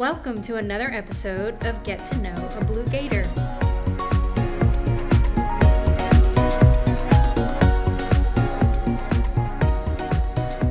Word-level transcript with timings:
Welcome 0.00 0.40
to 0.44 0.56
another 0.56 0.90
episode 0.90 1.62
of 1.62 1.84
Get 1.84 2.02
to 2.06 2.16
Know 2.16 2.34
a 2.58 2.64
Blue 2.64 2.86
Gator. 2.86 3.24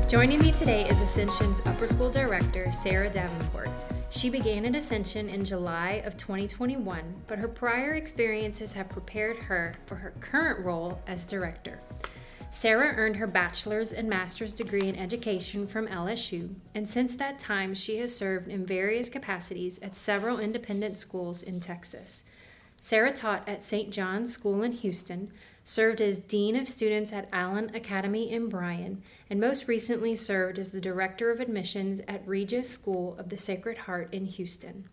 Joining 0.07 0.39
me 0.39 0.51
today 0.51 0.89
is 0.89 0.99
Ascension's 1.01 1.61
Upper 1.67 1.85
School 1.85 2.09
Director, 2.09 2.71
Sarah 2.71 3.11
Davenport. 3.11 3.69
She 4.09 4.31
began 4.31 4.65
at 4.65 4.73
Ascension 4.73 5.29
in 5.29 5.45
July 5.45 6.01
of 6.03 6.17
2021, 6.17 7.21
but 7.27 7.37
her 7.37 7.47
prior 7.47 7.93
experiences 7.93 8.73
have 8.73 8.89
prepared 8.89 9.37
her 9.37 9.75
for 9.85 9.97
her 9.97 10.11
current 10.21 10.65
role 10.65 11.03
as 11.05 11.27
director. 11.27 11.79
Sarah 12.51 12.95
earned 12.95 13.17
her 13.17 13.27
bachelor's 13.27 13.93
and 13.93 14.09
master's 14.09 14.53
degree 14.53 14.87
in 14.87 14.95
education 14.95 15.67
from 15.67 15.87
LSU, 15.87 16.55
and 16.73 16.89
since 16.89 17.15
that 17.15 17.37
time, 17.37 17.75
she 17.75 17.97
has 17.97 18.15
served 18.15 18.47
in 18.47 18.65
various 18.65 19.07
capacities 19.07 19.79
at 19.79 19.95
several 19.95 20.39
independent 20.39 20.97
schools 20.97 21.43
in 21.43 21.59
Texas. 21.59 22.23
Sarah 22.81 23.11
taught 23.11 23.47
at 23.47 23.63
St. 23.63 23.91
John's 23.91 24.33
School 24.33 24.63
in 24.63 24.71
Houston, 24.71 25.31
served 25.63 26.01
as 26.01 26.17
Dean 26.17 26.55
of 26.55 26.67
Students 26.67 27.13
at 27.13 27.29
Allen 27.31 27.69
Academy 27.75 28.31
in 28.31 28.49
Bryan, 28.49 29.03
and 29.29 29.39
most 29.39 29.67
recently 29.67 30.15
served 30.15 30.57
as 30.57 30.71
the 30.71 30.81
Director 30.81 31.29
of 31.29 31.39
Admissions 31.39 32.01
at 32.07 32.27
Regis 32.27 32.67
School 32.67 33.15
of 33.19 33.29
the 33.29 33.37
Sacred 33.37 33.79
Heart 33.79 34.11
in 34.11 34.25
Houston. 34.25 34.89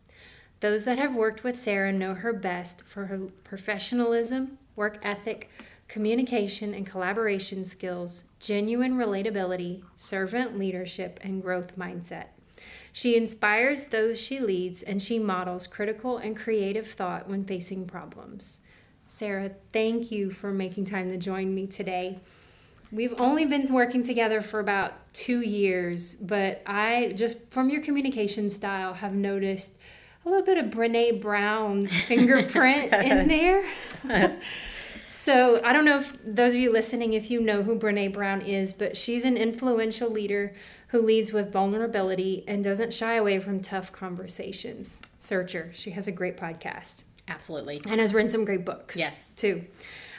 Those 0.60 0.84
that 0.84 0.98
have 0.98 1.14
worked 1.14 1.42
with 1.44 1.58
Sarah 1.58 1.92
know 1.92 2.14
her 2.14 2.32
best 2.32 2.82
for 2.82 3.06
her 3.06 3.18
professionalism, 3.44 4.58
work 4.74 4.98
ethic, 5.02 5.50
communication 5.88 6.74
and 6.74 6.86
collaboration 6.86 7.64
skills, 7.64 8.24
genuine 8.40 8.96
relatability, 8.96 9.82
servant 9.94 10.58
leadership, 10.58 11.18
and 11.22 11.42
growth 11.42 11.76
mindset. 11.76 12.26
She 12.92 13.16
inspires 13.16 13.86
those 13.86 14.18
she 14.18 14.40
leads 14.40 14.82
and 14.82 15.02
she 15.02 15.18
models 15.18 15.66
critical 15.66 16.16
and 16.16 16.36
creative 16.36 16.88
thought 16.88 17.28
when 17.28 17.44
facing 17.44 17.86
problems. 17.86 18.60
Sarah, 19.06 19.50
thank 19.72 20.10
you 20.10 20.30
for 20.30 20.50
making 20.50 20.86
time 20.86 21.10
to 21.10 21.16
join 21.16 21.54
me 21.54 21.66
today. 21.66 22.20
We've 22.92 23.14
only 23.18 23.44
been 23.44 23.72
working 23.72 24.02
together 24.02 24.40
for 24.40 24.60
about 24.60 24.94
two 25.12 25.40
years, 25.40 26.14
but 26.14 26.62
I 26.66 27.12
just 27.16 27.36
from 27.50 27.68
your 27.68 27.82
communication 27.82 28.48
style 28.48 28.94
have 28.94 29.12
noticed 29.12 29.74
a 30.24 30.28
little 30.28 30.44
bit 30.44 30.58
of 30.58 30.66
Brene 30.66 31.20
Brown 31.20 31.86
fingerprint 32.06 32.92
in 32.92 33.28
there. 33.28 33.64
So 35.08 35.60
I 35.62 35.72
don't 35.72 35.84
know 35.84 35.98
if 35.98 36.16
those 36.24 36.54
of 36.54 36.60
you 36.60 36.72
listening, 36.72 37.12
if 37.12 37.30
you 37.30 37.40
know 37.40 37.62
who 37.62 37.78
Brene 37.78 38.12
Brown 38.12 38.42
is, 38.42 38.72
but 38.72 38.96
she's 38.96 39.24
an 39.24 39.36
influential 39.36 40.10
leader 40.10 40.52
who 40.88 41.00
leads 41.00 41.32
with 41.32 41.52
vulnerability 41.52 42.42
and 42.48 42.64
doesn't 42.64 42.92
shy 42.92 43.14
away 43.14 43.38
from 43.38 43.60
tough 43.60 43.92
conversations. 43.92 45.00
Searcher, 45.20 45.70
she 45.74 45.92
has 45.92 46.08
a 46.08 46.12
great 46.12 46.36
podcast. 46.36 47.04
Absolutely. 47.28 47.80
And 47.88 48.00
has 48.00 48.12
written 48.12 48.32
some 48.32 48.44
great 48.44 48.64
books. 48.64 48.96
Yes. 48.96 49.30
Too. 49.36 49.64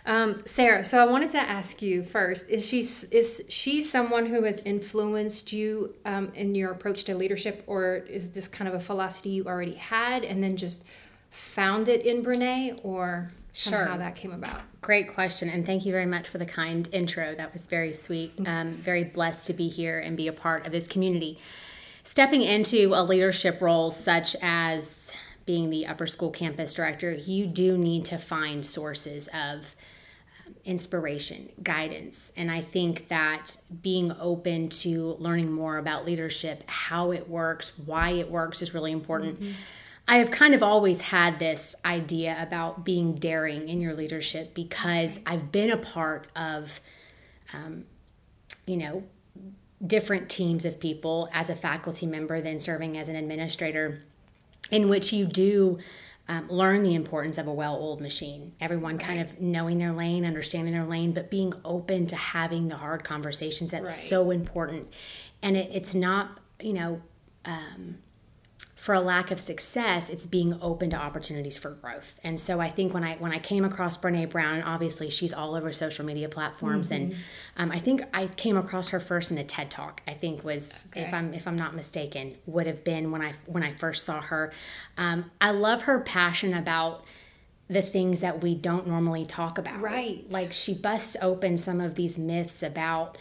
Um, 0.05 0.43
Sarah, 0.45 0.85
so 0.85 0.99
I 0.99 1.05
wanted 1.05 1.31
to 1.31 1.39
ask 1.39 1.81
you 1.81 2.01
first: 2.01 2.49
Is 2.49 2.65
she 2.65 2.79
is 2.79 3.43
she 3.49 3.81
someone 3.81 4.27
who 4.27 4.43
has 4.43 4.59
influenced 4.59 5.51
you 5.51 5.95
um, 6.05 6.31
in 6.33 6.55
your 6.55 6.71
approach 6.71 7.03
to 7.05 7.15
leadership, 7.15 7.61
or 7.67 7.95
is 7.95 8.31
this 8.31 8.47
kind 8.47 8.69
of 8.69 8.73
a 8.73 8.79
philosophy 8.79 9.31
you 9.31 9.47
already 9.47 9.75
had 9.75 10.23
and 10.23 10.41
then 10.41 10.55
just 10.55 10.81
found 11.37 11.87
it 11.87 12.03
in 12.03 12.23
Brene, 12.23 12.79
or 12.83 13.29
sure. 13.53 13.85
how 13.85 13.97
that 13.97 14.15
came 14.15 14.31
about? 14.31 14.61
Great 14.81 15.13
question, 15.13 15.49
and 15.49 15.65
thank 15.65 15.85
you 15.85 15.91
very 15.91 16.05
much 16.05 16.27
for 16.27 16.39
the 16.39 16.45
kind 16.45 16.89
intro. 16.91 17.35
That 17.35 17.53
was 17.53 17.67
very 17.67 17.93
sweet. 17.93 18.35
Mm-hmm. 18.37 18.47
Um, 18.47 18.73
very 18.73 19.03
blessed 19.03 19.45
to 19.47 19.53
be 19.53 19.69
here 19.69 19.99
and 19.99 20.17
be 20.17 20.27
a 20.27 20.33
part 20.33 20.65
of 20.65 20.71
this 20.71 20.87
community. 20.87 21.39
Stepping 22.03 22.41
into 22.41 22.93
a 22.95 23.03
leadership 23.03 23.61
role 23.61 23.91
such 23.91 24.35
as 24.41 25.11
being 25.45 25.69
the 25.69 25.85
upper 25.85 26.07
school 26.07 26.31
campus 26.31 26.73
director, 26.73 27.13
you 27.13 27.45
do 27.45 27.77
need 27.77 28.05
to 28.05 28.17
find 28.17 28.65
sources 28.65 29.29
of 29.33 29.75
inspiration, 30.65 31.49
guidance. 31.61 32.31
And 32.35 32.49
I 32.49 32.61
think 32.61 33.09
that 33.09 33.57
being 33.81 34.11
open 34.19 34.69
to 34.69 35.15
learning 35.19 35.51
more 35.51 35.77
about 35.77 36.05
leadership, 36.05 36.63
how 36.67 37.11
it 37.11 37.29
works, 37.29 37.73
why 37.85 38.11
it 38.11 38.31
works 38.31 38.61
is 38.61 38.73
really 38.73 38.91
important. 38.91 39.39
Mm-hmm. 39.39 39.51
I 40.07 40.17
have 40.17 40.31
kind 40.31 40.53
of 40.55 40.63
always 40.63 41.01
had 41.01 41.37
this 41.37 41.75
idea 41.83 42.37
about 42.39 42.85
being 42.85 43.15
daring 43.15 43.67
in 43.67 43.81
your 43.81 43.93
leadership 43.93 44.53
because 44.53 45.19
I've 45.25 45.51
been 45.51 45.69
a 45.69 45.77
part 45.77 46.27
of, 46.35 46.79
um, 47.53 47.83
you 48.65 48.77
know, 48.77 49.03
different 49.85 50.29
teams 50.29 50.63
of 50.63 50.79
people 50.79 51.29
as 51.33 51.49
a 51.49 51.55
faculty 51.55 52.05
member, 52.05 52.39
then 52.39 52.59
serving 52.59 52.97
as 52.97 53.09
an 53.09 53.15
administrator, 53.15 54.01
in 54.71 54.89
which 54.89 55.11
you 55.11 55.25
do 55.25 55.77
um, 56.29 56.49
learn 56.49 56.83
the 56.83 56.95
importance 56.95 57.37
of 57.37 57.47
a 57.47 57.53
well 57.53 57.75
oiled 57.75 58.01
machine. 58.01 58.53
Everyone 58.61 58.97
right. 58.97 59.05
kind 59.05 59.21
of 59.21 59.41
knowing 59.41 59.77
their 59.77 59.93
lane, 59.93 60.25
understanding 60.25 60.73
their 60.73 60.85
lane, 60.85 61.11
but 61.11 61.29
being 61.29 61.53
open 61.63 62.07
to 62.07 62.15
having 62.15 62.69
the 62.69 62.77
hard 62.77 63.03
conversations. 63.03 63.71
That's 63.71 63.89
right. 63.89 63.97
so 63.97 64.31
important. 64.31 64.89
And 65.41 65.57
it, 65.57 65.69
it's 65.73 65.93
not, 65.93 66.39
you 66.61 66.73
know, 66.73 67.01
um, 67.45 67.99
for 68.87 68.93
a 68.93 69.01
lack 69.01 69.31
of 69.31 69.39
success, 69.41 70.09
it's 70.09 70.25
being 70.25 70.57
open 70.61 70.89
to 70.91 70.95
opportunities 70.95 71.57
for 71.57 71.71
growth. 71.71 72.17
And 72.23 72.39
so 72.39 72.61
I 72.61 72.69
think 72.69 72.93
when 72.93 73.03
I 73.03 73.17
when 73.17 73.33
I 73.33 73.37
came 73.37 73.65
across 73.65 73.97
Brene 73.97 74.29
Brown, 74.29 74.55
and 74.55 74.63
obviously 74.63 75.09
she's 75.09 75.33
all 75.33 75.55
over 75.55 75.73
social 75.73 76.05
media 76.05 76.29
platforms, 76.29 76.85
mm-hmm. 76.89 77.11
and 77.11 77.15
um, 77.57 77.69
I 77.69 77.79
think 77.79 78.03
I 78.13 78.27
came 78.27 78.55
across 78.55 78.87
her 78.89 79.01
first 79.01 79.29
in 79.29 79.37
a 79.39 79.43
TED 79.43 79.69
Talk. 79.71 79.99
I 80.07 80.13
think 80.13 80.45
was 80.45 80.85
okay. 80.93 81.01
if 81.01 81.13
I'm 81.13 81.33
if 81.33 81.49
I'm 81.49 81.57
not 81.57 81.75
mistaken, 81.75 82.37
would 82.45 82.65
have 82.65 82.85
been 82.85 83.11
when 83.11 83.21
I 83.21 83.33
when 83.45 83.61
I 83.61 83.73
first 83.73 84.05
saw 84.05 84.21
her. 84.21 84.53
Um, 84.97 85.31
I 85.41 85.51
love 85.51 85.81
her 85.81 85.99
passion 85.99 86.53
about 86.53 87.03
the 87.69 87.81
things 87.81 88.21
that 88.21 88.41
we 88.41 88.55
don't 88.55 88.87
normally 88.87 89.25
talk 89.25 89.57
about. 89.57 89.81
Right. 89.81 90.25
Like 90.31 90.53
she 90.53 90.73
busts 90.73 91.17
open 91.21 91.57
some 91.57 91.81
of 91.81 91.95
these 91.95 92.17
myths 92.17 92.63
about 92.63 93.17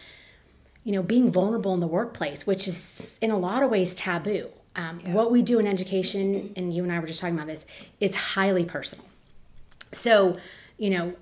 you 0.85 0.93
know 0.93 1.03
being 1.03 1.33
vulnerable 1.33 1.75
in 1.75 1.81
the 1.81 1.89
workplace, 1.89 2.47
which 2.47 2.69
is 2.69 3.19
in 3.21 3.33
a 3.33 3.37
lot 3.37 3.65
of 3.65 3.71
ways 3.71 3.97
taboo 3.97 4.51
um, 4.77 5.01
yeah. 5.03 5.13
What 5.13 5.33
we 5.33 5.43
do 5.43 5.59
in 5.59 5.67
education, 5.67 6.53
and 6.55 6.73
you 6.75 6.83
and 6.83 6.93
I 6.93 6.99
were 6.99 7.07
just 7.07 7.21
talking 7.21 7.35
about 7.35 7.49
this, 7.49 7.65
is 7.99 8.15
highly 8.15 8.65
personal. 8.65 9.05
So, 9.93 10.37
you 10.77 10.91
know, 10.91 11.17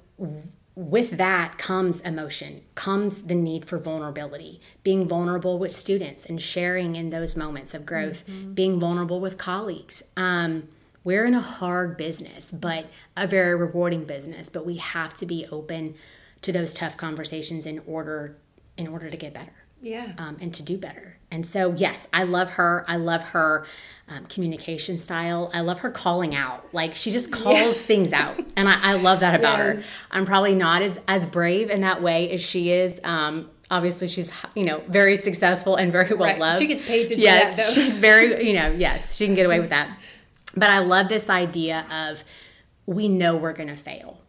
with 0.75 1.13
that 1.19 1.57
comes 1.57 2.01
emotion, 2.01 2.63
comes 2.75 3.23
the 3.23 3.35
need 3.35 3.65
for 3.65 3.79
vulnerability, 3.79 4.61
being 4.83 5.07
vulnerable 5.07 5.59
with 5.59 5.71
students 5.71 6.25
and 6.25 6.43
sharing 6.43 6.97
in 6.97 7.11
those 7.11 7.37
moments 7.37 7.75
of 7.75 7.87
growth, 7.87 8.27
mm-hmm. 8.27 8.55
being 8.55 8.81
vulnerable 8.81 9.21
with 9.21 9.39
colleagues. 9.39 10.03
Um, 10.17 10.69
we're 11.05 11.25
in 11.27 11.35
a 11.35 11.41
hard 11.41 11.97
business, 11.97 12.51
but 12.51 12.87
a 13.17 13.27
very 13.27 13.55
rewarding 13.55 14.05
business, 14.05 14.49
but 14.49 14.67
we 14.67 14.79
have 14.79 15.15
to 15.15 15.27
be 15.27 15.47
open 15.53 15.95
to 16.43 16.51
those 16.51 16.75
tough 16.75 16.97
conversations 16.97 17.67
in 17.67 17.81
order 17.87 18.37
in 18.77 18.89
order 18.89 19.09
to 19.09 19.17
get 19.17 19.33
better 19.33 19.64
yeah. 19.81 20.13
um, 20.19 20.37
and 20.41 20.53
to 20.55 20.63
do 20.63 20.77
better. 20.77 21.19
And 21.31 21.47
so 21.47 21.75
yes 21.77 22.07
i 22.13 22.23
love 22.23 22.51
her. 22.51 22.85
I 22.89 22.97
love 22.97 23.23
her 23.29 23.67
um, 24.09 24.27
communication 24.27 24.99
style. 24.99 25.51
I 25.55 25.61
love 25.61 25.81
her 25.81 25.91
calling 25.91 26.35
out. 26.35 26.73
Like 26.73 26.95
she 26.95 27.11
just 27.11 27.33
calls 27.33 27.59
yeah. 27.59 27.73
things 27.73 28.13
out. 28.13 28.39
And 28.57 28.69
I, 28.69 28.93
I, 28.93 28.95
love 28.95 29.21
that 29.21 29.35
about 29.35 29.59
yes. 29.59 29.85
her 29.85 30.07
i'm 30.13 30.25
probably 30.25 30.55
not 30.55 30.81
as 30.81 31.01
as 31.09 31.27
brave 31.27 31.71
in 31.71 31.81
that 31.81 32.03
way 32.03 32.31
as 32.31 32.41
she 32.41 32.71
is. 32.71 33.01
Um, 33.03 33.51
obviously 33.71 34.07
she's 34.09 34.31
you 34.55 34.65
know 34.65 34.83
very 34.89 35.17
successful 35.17 35.77
and 35.77 35.91
very 35.91 36.15
well 36.15 36.29
right. 36.29 36.39
loved. 36.39 36.61
She 36.61 36.67
gets 36.67 36.83
paid 36.83 37.09
to 37.09 37.17
do 37.17 37.23
yes, 37.23 37.57
that 37.57 37.67
though. 37.67 37.73
she's 37.73 37.99
very 38.11 38.47
you 38.47 38.55
know 38.55 38.71
yes 38.71 39.17
she 39.17 39.27
can 39.27 39.35
get 39.35 39.47
away 39.47 39.61
with 39.61 39.71
that. 39.71 39.99
But 40.57 40.71
i 40.71 40.79
love 40.79 41.09
this 41.09 41.29
idea 41.29 41.85
of 41.91 42.23
we 42.87 43.09
know 43.09 43.37
we're 43.37 43.53
going 43.53 43.69
to 43.69 43.77
fail. 43.77 44.21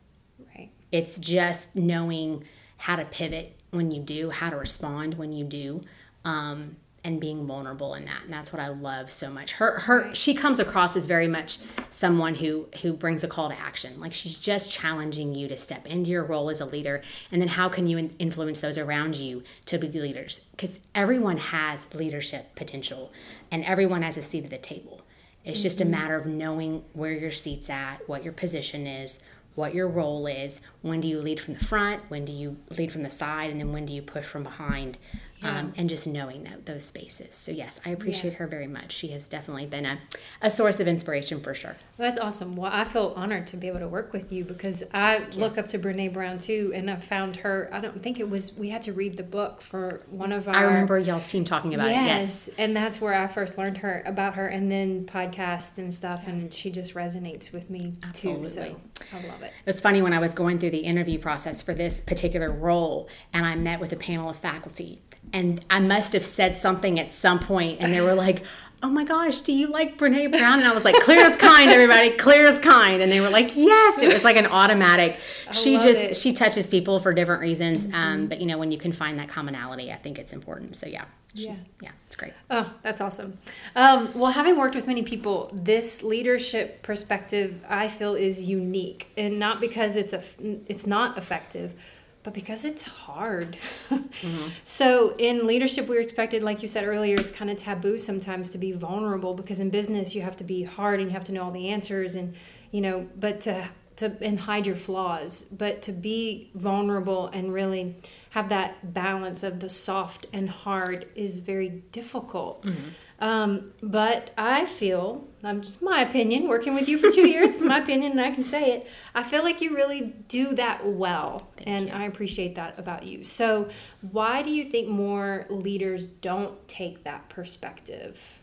Right. 0.55 0.71
It's 0.91 1.19
just 1.19 1.75
knowing 1.75 2.45
how 2.77 2.95
to 2.95 3.05
pivot 3.05 3.54
when 3.75 3.91
you 3.91 4.01
do, 4.01 4.29
how 4.29 4.49
to 4.49 4.55
respond 4.55 5.15
when 5.15 5.33
you 5.33 5.45
do, 5.45 5.81
um, 6.23 6.77
and 7.03 7.21
being 7.21 7.45
vulnerable 7.45 7.93
in 7.93 8.05
that. 8.05 8.23
And 8.23 8.33
that's 8.33 8.51
what 8.51 8.59
I 8.59 8.69
love 8.69 9.11
so 9.11 9.29
much. 9.29 9.53
Her, 9.53 9.79
her, 9.81 10.13
she 10.15 10.33
comes 10.33 10.59
across 10.59 10.95
as 10.95 11.05
very 11.05 11.27
much 11.27 11.59
someone 11.91 12.35
who 12.35 12.65
who 12.81 12.93
brings 12.93 13.23
a 13.23 13.27
call 13.27 13.49
to 13.49 13.59
action. 13.59 13.99
Like 13.99 14.11
she's 14.11 14.37
just 14.37 14.71
challenging 14.71 15.35
you 15.35 15.47
to 15.47 15.55
step 15.55 15.85
into 15.85 16.09
your 16.09 16.23
role 16.23 16.49
as 16.49 16.59
a 16.59 16.65
leader, 16.65 17.03
and 17.31 17.39
then 17.41 17.49
how 17.49 17.69
can 17.69 17.87
you 17.87 18.09
influence 18.17 18.59
those 18.59 18.77
around 18.79 19.15
you 19.15 19.43
to 19.67 19.77
be 19.77 19.87
leaders? 19.87 20.41
Because 20.51 20.79
everyone 20.95 21.37
has 21.37 21.85
leadership 21.93 22.55
potential, 22.55 23.11
and 23.51 23.63
everyone 23.63 24.01
has 24.01 24.17
a 24.17 24.23
seat 24.23 24.43
at 24.43 24.49
the 24.49 24.57
table. 24.57 25.01
It's 25.43 25.59
mm-hmm. 25.59 25.63
just 25.63 25.81
a 25.81 25.83
mm-hmm. 25.83 25.91
matter 25.91 26.15
of 26.15 26.25
knowing 26.25 26.83
where 26.93 27.13
your 27.13 27.31
seat's 27.31 27.69
at, 27.69 27.97
what 28.09 28.23
your 28.23 28.33
position 28.33 28.87
is, 28.87 29.19
what 29.55 29.73
your 29.73 29.87
role 29.87 30.27
is. 30.27 30.61
When 30.81 31.01
do 31.01 31.07
you 31.07 31.19
lead 31.19 31.39
from 31.39 31.55
the 31.55 31.65
front? 31.65 32.03
When 32.09 32.25
do 32.25 32.31
you 32.31 32.57
lead 32.77 32.91
from 32.91 33.03
the 33.03 33.09
side? 33.09 33.49
And 33.49 33.59
then 33.59 33.71
when 33.71 33.85
do 33.85 33.93
you 33.93 34.01
push 34.01 34.25
from 34.25 34.43
behind? 34.43 34.97
Um, 35.45 35.73
and 35.77 35.89
just 35.89 36.07
knowing 36.07 36.43
that 36.43 36.65
those 36.65 36.85
spaces. 36.85 37.35
So 37.35 37.51
yes, 37.51 37.79
I 37.85 37.89
appreciate 37.89 38.31
yeah. 38.31 38.37
her 38.37 38.47
very 38.47 38.67
much. 38.67 38.91
She 38.91 39.09
has 39.09 39.27
definitely 39.27 39.65
been 39.65 39.85
a, 39.85 39.99
a 40.41 40.49
source 40.49 40.79
of 40.79 40.87
inspiration 40.87 41.39
for 41.41 41.53
sure. 41.53 41.75
That's 41.97 42.19
awesome. 42.19 42.55
Well, 42.55 42.71
I 42.73 42.83
feel 42.83 43.13
honored 43.15 43.47
to 43.47 43.57
be 43.57 43.67
able 43.67 43.79
to 43.79 43.87
work 43.87 44.11
with 44.13 44.31
you 44.31 44.43
because 44.43 44.83
I 44.93 45.25
look 45.35 45.57
up 45.57 45.67
to 45.69 45.79
Brene 45.79 46.13
Brown 46.13 46.39
too, 46.39 46.71
and 46.73 46.89
I 46.89 46.95
found 46.95 47.37
her. 47.37 47.69
I 47.71 47.79
don't 47.79 48.01
think 48.01 48.19
it 48.19 48.29
was 48.29 48.53
we 48.53 48.69
had 48.69 48.81
to 48.83 48.93
read 48.93 49.17
the 49.17 49.23
book 49.23 49.61
for 49.61 50.01
one 50.09 50.31
of 50.31 50.47
our. 50.47 50.55
I 50.55 50.61
remember 50.61 50.97
y'all's 50.97 51.27
team 51.27 51.43
talking 51.43 51.73
about 51.73 51.89
yes, 51.89 52.47
it. 52.47 52.51
Yes, 52.51 52.57
and 52.57 52.75
that's 52.75 52.99
where 52.99 53.13
I 53.13 53.27
first 53.27 53.57
learned 53.57 53.77
her 53.77 54.03
about 54.05 54.35
her, 54.35 54.47
and 54.47 54.71
then 54.71 55.05
podcast 55.05 55.77
and 55.77 55.93
stuff, 55.93 56.27
and 56.27 56.53
she 56.53 56.71
just 56.71 56.93
resonates 56.95 57.51
with 57.51 57.69
me 57.69 57.95
Absolutely. 58.03 58.43
too. 58.43 58.49
So 58.49 58.81
I 59.13 59.27
love 59.27 59.41
it. 59.43 59.47
It 59.47 59.65
was 59.65 59.79
funny 59.79 60.01
when 60.01 60.13
I 60.13 60.19
was 60.19 60.33
going 60.33 60.59
through 60.59 60.71
the 60.71 60.79
interview 60.79 61.19
process 61.19 61.61
for 61.61 61.73
this 61.73 62.01
particular 62.01 62.51
role, 62.51 63.09
and 63.33 63.45
I 63.45 63.55
met 63.55 63.79
with 63.79 63.91
a 63.91 63.97
panel 63.97 64.29
of 64.29 64.37
faculty 64.37 65.01
and 65.35 65.63
I 65.69 65.81
must 65.81 66.13
have 66.13 66.23
said 66.23 66.57
something 66.57 66.97
at 66.97 67.11
some 67.11 67.39
point, 67.39 67.81
and 67.81 67.93
they 67.93 67.99
were 67.99 68.15
like, 68.15 68.41
"Oh 68.81 68.89
my 68.89 69.03
gosh, 69.03 69.41
do 69.41 69.51
you 69.51 69.67
like 69.67 69.97
Brene 69.97 70.31
Brown?" 70.31 70.59
And 70.59 70.67
I 70.67 70.73
was 70.73 70.85
like, 70.85 70.95
"Clear 71.01 71.25
as 71.25 71.35
kind, 71.35 71.69
everybody, 71.69 72.11
clear 72.11 72.47
as 72.47 72.61
kind." 72.61 73.01
And 73.01 73.11
they 73.11 73.19
were 73.19 73.29
like, 73.29 73.53
"Yes!" 73.53 73.99
It 73.99 74.13
was 74.13 74.23
like 74.23 74.37
an 74.37 74.45
automatic. 74.45 75.19
she 75.51 75.77
just 75.77 75.99
it. 75.99 76.15
she 76.15 76.31
touches 76.31 76.67
people 76.67 76.99
for 76.99 77.11
different 77.11 77.41
reasons, 77.41 77.85
mm-hmm. 77.85 77.95
um, 77.95 78.27
but 78.27 78.39
you 78.39 78.47
know 78.47 78.57
when 78.57 78.71
you 78.71 78.77
can 78.77 78.93
find 78.93 79.19
that 79.19 79.27
commonality, 79.27 79.91
I 79.91 79.97
think 79.97 80.17
it's 80.17 80.31
important. 80.31 80.77
So 80.77 80.87
yeah. 80.87 81.03
yeah. 81.33 81.53
yeah, 81.81 81.91
it's 82.07 82.15
great. 82.15 82.31
Oh, 82.49 82.71
that's 82.81 83.01
awesome. 83.01 83.37
Um, 83.75 84.11
well, 84.15 84.31
having 84.31 84.57
worked 84.57 84.73
with 84.73 84.87
many 84.87 85.03
people, 85.03 85.51
this 85.51 86.01
leadership 86.01 86.81
perspective 86.81 87.61
I 87.67 87.89
feel 87.89 88.15
is 88.15 88.41
unique, 88.41 89.09
and 89.17 89.37
not 89.37 89.59
because 89.59 89.97
it's 89.97 90.13
a 90.13 90.23
it's 90.71 90.87
not 90.87 91.17
effective, 91.17 91.75
but 92.25 92.33
because 92.33 92.65
it's 92.65 92.83
hard. 92.83 93.57
mm-hmm. 93.89 94.47
So 94.65 95.15
in 95.17 95.45
leadership, 95.45 95.87
we're 95.87 96.01
expected, 96.01 96.41
like 96.41 96.61
you 96.63 96.67
said 96.67 96.85
earlier, 96.85 97.15
it's 97.15 97.31
kind 97.31 97.51
of 97.51 97.57
taboo 97.57 97.97
sometimes 97.97 98.49
to 98.49 98.57
be 98.57 98.71
vulnerable 98.71 99.35
because 99.35 99.59
in 99.59 99.69
business 99.69 100.15
you 100.15 100.23
have 100.23 100.35
to 100.37 100.43
be 100.43 100.63
hard 100.63 100.99
and 100.99 101.09
you 101.09 101.13
have 101.13 101.23
to 101.25 101.31
know 101.31 101.43
all 101.43 101.51
the 101.51 101.69
answers 101.69 102.15
and 102.15 102.33
you 102.71 102.81
know, 102.81 103.07
but 103.15 103.39
to 103.41 103.69
to 103.97 104.17
and 104.21 104.41
hide 104.41 104.67
your 104.67 104.75
flaws, 104.75 105.43
but 105.43 105.81
to 105.83 105.91
be 105.93 106.49
vulnerable 106.53 107.27
and 107.27 107.53
really 107.53 107.95
have 108.31 108.49
that 108.49 108.93
balance 108.93 109.43
of 109.43 109.61
the 109.61 109.69
soft 109.69 110.25
and 110.33 110.49
hard 110.49 111.07
is 111.15 111.39
very 111.39 111.69
difficult. 111.69 112.65
Mm-hmm. 112.65 112.89
Um, 113.19 113.71
but 113.81 114.31
I 114.37 114.65
feel, 114.65 115.25
I'm 115.43 115.61
just 115.61 115.81
my 115.81 116.01
opinion, 116.01 116.47
working 116.49 116.75
with 116.75 116.89
you 116.89 116.97
for 116.97 117.09
two 117.09 117.27
years, 117.27 117.51
it's 117.51 117.63
my 117.63 117.79
opinion 117.83 118.11
and 118.11 118.21
I 118.21 118.31
can 118.31 118.43
say 118.43 118.71
it. 118.71 118.87
I 119.13 119.23
feel 119.23 119.43
like 119.43 119.61
you 119.61 119.73
really 119.75 120.13
do 120.27 120.53
that 120.55 120.85
well. 120.85 121.47
Thank 121.57 121.67
and 121.67 121.87
you. 121.87 121.93
I 121.93 122.03
appreciate 122.03 122.55
that 122.55 122.77
about 122.77 123.03
you. 123.03 123.23
So, 123.23 123.69
why 124.01 124.41
do 124.41 124.51
you 124.51 124.65
think 124.65 124.89
more 124.89 125.45
leaders 125.49 126.07
don't 126.07 126.67
take 126.67 127.03
that 127.03 127.29
perspective? 127.29 128.41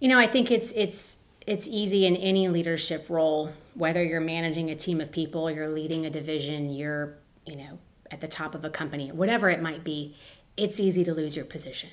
You 0.00 0.08
know, 0.08 0.18
I 0.18 0.26
think 0.26 0.50
it's, 0.50 0.72
it's, 0.74 1.18
it's 1.46 1.68
easy 1.68 2.06
in 2.06 2.16
any 2.16 2.48
leadership 2.48 3.06
role, 3.08 3.52
whether 3.74 4.02
you're 4.02 4.20
managing 4.20 4.70
a 4.70 4.74
team 4.74 5.00
of 5.00 5.12
people, 5.12 5.50
you're 5.50 5.68
leading 5.68 6.06
a 6.06 6.10
division, 6.10 6.70
you're, 6.70 7.18
you 7.46 7.56
know, 7.56 7.78
at 8.10 8.20
the 8.20 8.28
top 8.28 8.54
of 8.56 8.64
a 8.64 8.70
company, 8.70 9.12
whatever 9.12 9.48
it 9.48 9.62
might 9.62 9.84
be, 9.84 10.16
it's 10.56 10.80
easy 10.80 11.04
to 11.04 11.14
lose 11.14 11.36
your 11.36 11.44
position 11.44 11.90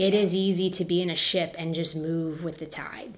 it 0.00 0.14
is 0.14 0.34
easy 0.34 0.70
to 0.70 0.82
be 0.82 1.02
in 1.02 1.10
a 1.10 1.14
ship 1.14 1.54
and 1.58 1.74
just 1.74 1.94
move 1.94 2.42
with 2.42 2.56
the 2.56 2.64
tide. 2.64 3.12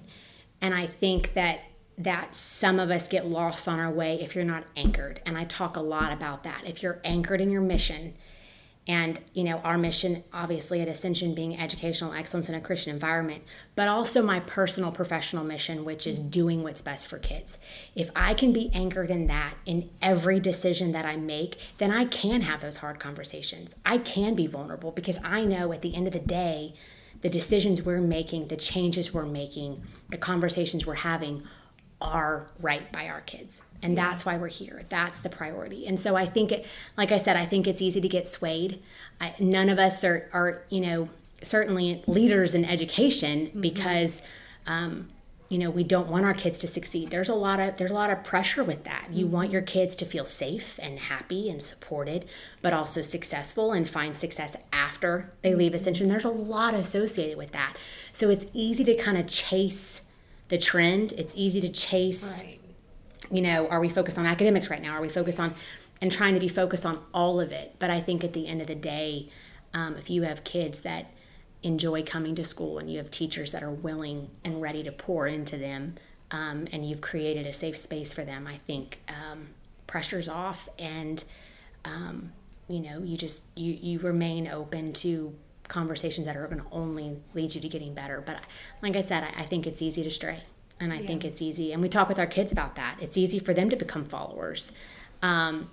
And 0.59 0.73
I 0.73 0.85
think 0.85 1.33
that 1.33 1.61
that 1.97 2.35
some 2.35 2.77
of 2.77 2.91
us 2.91 3.07
get 3.07 3.25
lost 3.25 3.67
on 3.67 3.79
our 3.79 3.91
way 3.91 4.19
if 4.19 4.35
you're 4.35 4.43
not 4.43 4.65
anchored. 4.75 5.21
And 5.25 5.37
I 5.37 5.45
talk 5.45 5.77
a 5.77 5.81
lot 5.81 6.11
about 6.11 6.43
that. 6.43 6.63
If 6.65 6.83
you're 6.83 6.99
anchored 7.05 7.39
in 7.39 7.51
your 7.51 7.61
mission, 7.61 8.15
and 8.87 9.19
you 9.33 9.43
know 9.43 9.57
our 9.59 9.77
mission 9.77 10.23
obviously 10.33 10.81
at 10.81 10.87
ascension 10.87 11.33
being 11.33 11.57
educational 11.57 12.13
excellence 12.13 12.49
in 12.49 12.55
a 12.55 12.61
christian 12.61 12.93
environment 12.93 13.41
but 13.75 13.87
also 13.87 14.21
my 14.21 14.39
personal 14.41 14.91
professional 14.91 15.43
mission 15.43 15.85
which 15.85 16.05
is 16.05 16.19
doing 16.19 16.63
what's 16.63 16.81
best 16.81 17.07
for 17.07 17.17
kids. 17.17 17.57
If 17.95 18.09
i 18.15 18.33
can 18.33 18.51
be 18.51 18.69
anchored 18.73 19.09
in 19.09 19.27
that 19.27 19.55
in 19.65 19.89
every 20.01 20.39
decision 20.39 20.91
that 20.91 21.05
i 21.05 21.15
make 21.15 21.57
then 21.77 21.91
i 21.91 22.05
can 22.05 22.41
have 22.41 22.61
those 22.61 22.77
hard 22.77 22.99
conversations. 22.99 23.73
I 23.85 23.97
can 23.97 24.35
be 24.35 24.47
vulnerable 24.47 24.91
because 24.91 25.19
i 25.23 25.43
know 25.45 25.71
at 25.71 25.81
the 25.81 25.95
end 25.95 26.07
of 26.07 26.13
the 26.13 26.19
day 26.19 26.73
the 27.21 27.29
decisions 27.29 27.83
we're 27.83 28.01
making 28.01 28.47
the 28.47 28.57
changes 28.57 29.13
we're 29.13 29.25
making 29.25 29.81
the 30.09 30.17
conversations 30.17 30.85
we're 30.85 30.95
having 30.95 31.43
are 32.03 32.47
right 32.59 32.91
by 32.91 33.07
our 33.07 33.21
kids. 33.21 33.61
And 33.81 33.97
that's 33.97 34.25
why 34.25 34.37
we're 34.37 34.47
here. 34.47 34.83
That's 34.89 35.19
the 35.19 35.29
priority. 35.29 35.87
And 35.87 35.99
so 35.99 36.15
i 36.15 36.25
think 36.25 36.51
it 36.51 36.65
like 36.97 37.11
i 37.11 37.17
said 37.17 37.35
i 37.35 37.45
think 37.45 37.67
it's 37.67 37.81
easy 37.81 38.01
to 38.01 38.09
get 38.09 38.27
swayed. 38.27 38.81
I, 39.19 39.33
none 39.39 39.69
of 39.69 39.79
us 39.79 40.03
are 40.03 40.29
are 40.33 40.63
you 40.69 40.81
know 40.81 41.09
certainly 41.41 42.03
leaders 42.07 42.53
in 42.53 42.65
education 42.65 43.47
mm-hmm. 43.47 43.61
because 43.61 44.21
um, 44.65 45.09
you 45.49 45.57
know 45.57 45.69
we 45.69 45.83
don't 45.83 46.07
want 46.07 46.25
our 46.25 46.33
kids 46.33 46.59
to 46.59 46.67
succeed. 46.67 47.09
There's 47.09 47.29
a 47.29 47.35
lot 47.35 47.59
of 47.59 47.77
there's 47.77 47.91
a 47.91 47.95
lot 47.95 48.09
of 48.09 48.23
pressure 48.23 48.63
with 48.63 48.83
that. 48.83 49.07
You 49.11 49.25
mm-hmm. 49.25 49.33
want 49.33 49.51
your 49.51 49.61
kids 49.61 49.95
to 49.97 50.05
feel 50.05 50.25
safe 50.25 50.79
and 50.81 50.99
happy 50.99 51.49
and 51.49 51.61
supported 51.61 52.25
but 52.61 52.73
also 52.73 53.01
successful 53.01 53.71
and 53.71 53.87
find 53.87 54.15
success 54.15 54.55
after 54.71 55.33
they 55.41 55.55
leave 55.55 55.71
mm-hmm. 55.71 55.75
ascension. 55.75 56.07
There's 56.09 56.25
a 56.25 56.29
lot 56.29 56.73
associated 56.73 57.37
with 57.37 57.51
that. 57.51 57.75
So 58.11 58.29
it's 58.29 58.45
easy 58.53 58.83
to 58.85 58.95
kind 58.95 59.17
of 59.17 59.27
chase 59.27 60.01
the 60.53 60.57
trend 60.57 61.13
it's 61.13 61.33
easy 61.35 61.59
to 61.59 61.69
chase 61.69 62.41
right 62.41 62.59
you 63.33 63.41
know, 63.41 63.67
are 63.67 63.79
we 63.79 63.89
focused 63.89 64.17
on 64.17 64.25
academics 64.25 64.69
right 64.69 64.81
now? 64.81 64.93
Are 64.93 65.01
we 65.01 65.09
focused 65.09 65.39
on, 65.39 65.55
and 66.01 66.11
trying 66.11 66.35
to 66.35 66.39
be 66.39 66.47
focused 66.47 66.85
on 66.85 67.03
all 67.13 67.39
of 67.39 67.51
it? 67.51 67.75
But 67.79 67.89
I 67.89 67.99
think 67.99 68.23
at 68.23 68.33
the 68.33 68.47
end 68.47 68.61
of 68.61 68.67
the 68.67 68.75
day, 68.75 69.29
um, 69.73 69.95
if 69.95 70.09
you 70.09 70.21
have 70.23 70.43
kids 70.43 70.81
that 70.81 71.11
enjoy 71.63 72.03
coming 72.03 72.35
to 72.35 72.43
school 72.43 72.77
and 72.77 72.91
you 72.91 72.97
have 72.97 73.09
teachers 73.09 73.51
that 73.53 73.63
are 73.63 73.71
willing 73.71 74.29
and 74.43 74.61
ready 74.61 74.83
to 74.83 74.91
pour 74.91 75.27
into 75.27 75.57
them, 75.57 75.95
um, 76.29 76.65
and 76.71 76.87
you've 76.87 77.01
created 77.01 77.47
a 77.47 77.53
safe 77.53 77.77
space 77.77 78.13
for 78.13 78.23
them, 78.23 78.47
I 78.47 78.57
think 78.57 78.99
um, 79.07 79.47
pressure's 79.87 80.29
off 80.29 80.69
and, 80.77 81.23
um, 81.85 82.31
you 82.67 82.79
know, 82.79 82.99
you 82.99 83.17
just, 83.17 83.43
you, 83.55 83.73
you 83.73 83.99
remain 83.99 84.47
open 84.47 84.93
to 84.93 85.33
conversations 85.67 86.25
that 86.27 86.35
are 86.35 86.45
going 86.47 86.61
to 86.61 86.67
only 86.71 87.17
lead 87.33 87.55
you 87.55 87.61
to 87.61 87.69
getting 87.69 87.93
better. 87.93 88.21
But 88.25 88.41
like 88.81 88.95
I 88.95 89.01
said, 89.01 89.23
I, 89.23 89.41
I 89.41 89.45
think 89.45 89.65
it's 89.65 89.81
easy 89.81 90.03
to 90.03 90.09
stray. 90.11 90.43
And 90.79 90.91
I 90.91 90.97
yeah. 90.97 91.07
think 91.07 91.23
it's 91.23 91.41
easy. 91.41 91.71
And 91.71 91.81
we 91.81 91.89
talk 91.89 92.09
with 92.09 92.19
our 92.19 92.25
kids 92.25 92.51
about 92.51 92.75
that. 92.75 92.97
It's 92.99 93.17
easy 93.17 93.39
for 93.39 93.53
them 93.53 93.69
to 93.69 93.75
become 93.75 94.05
followers. 94.05 94.71
Um, 95.21 95.69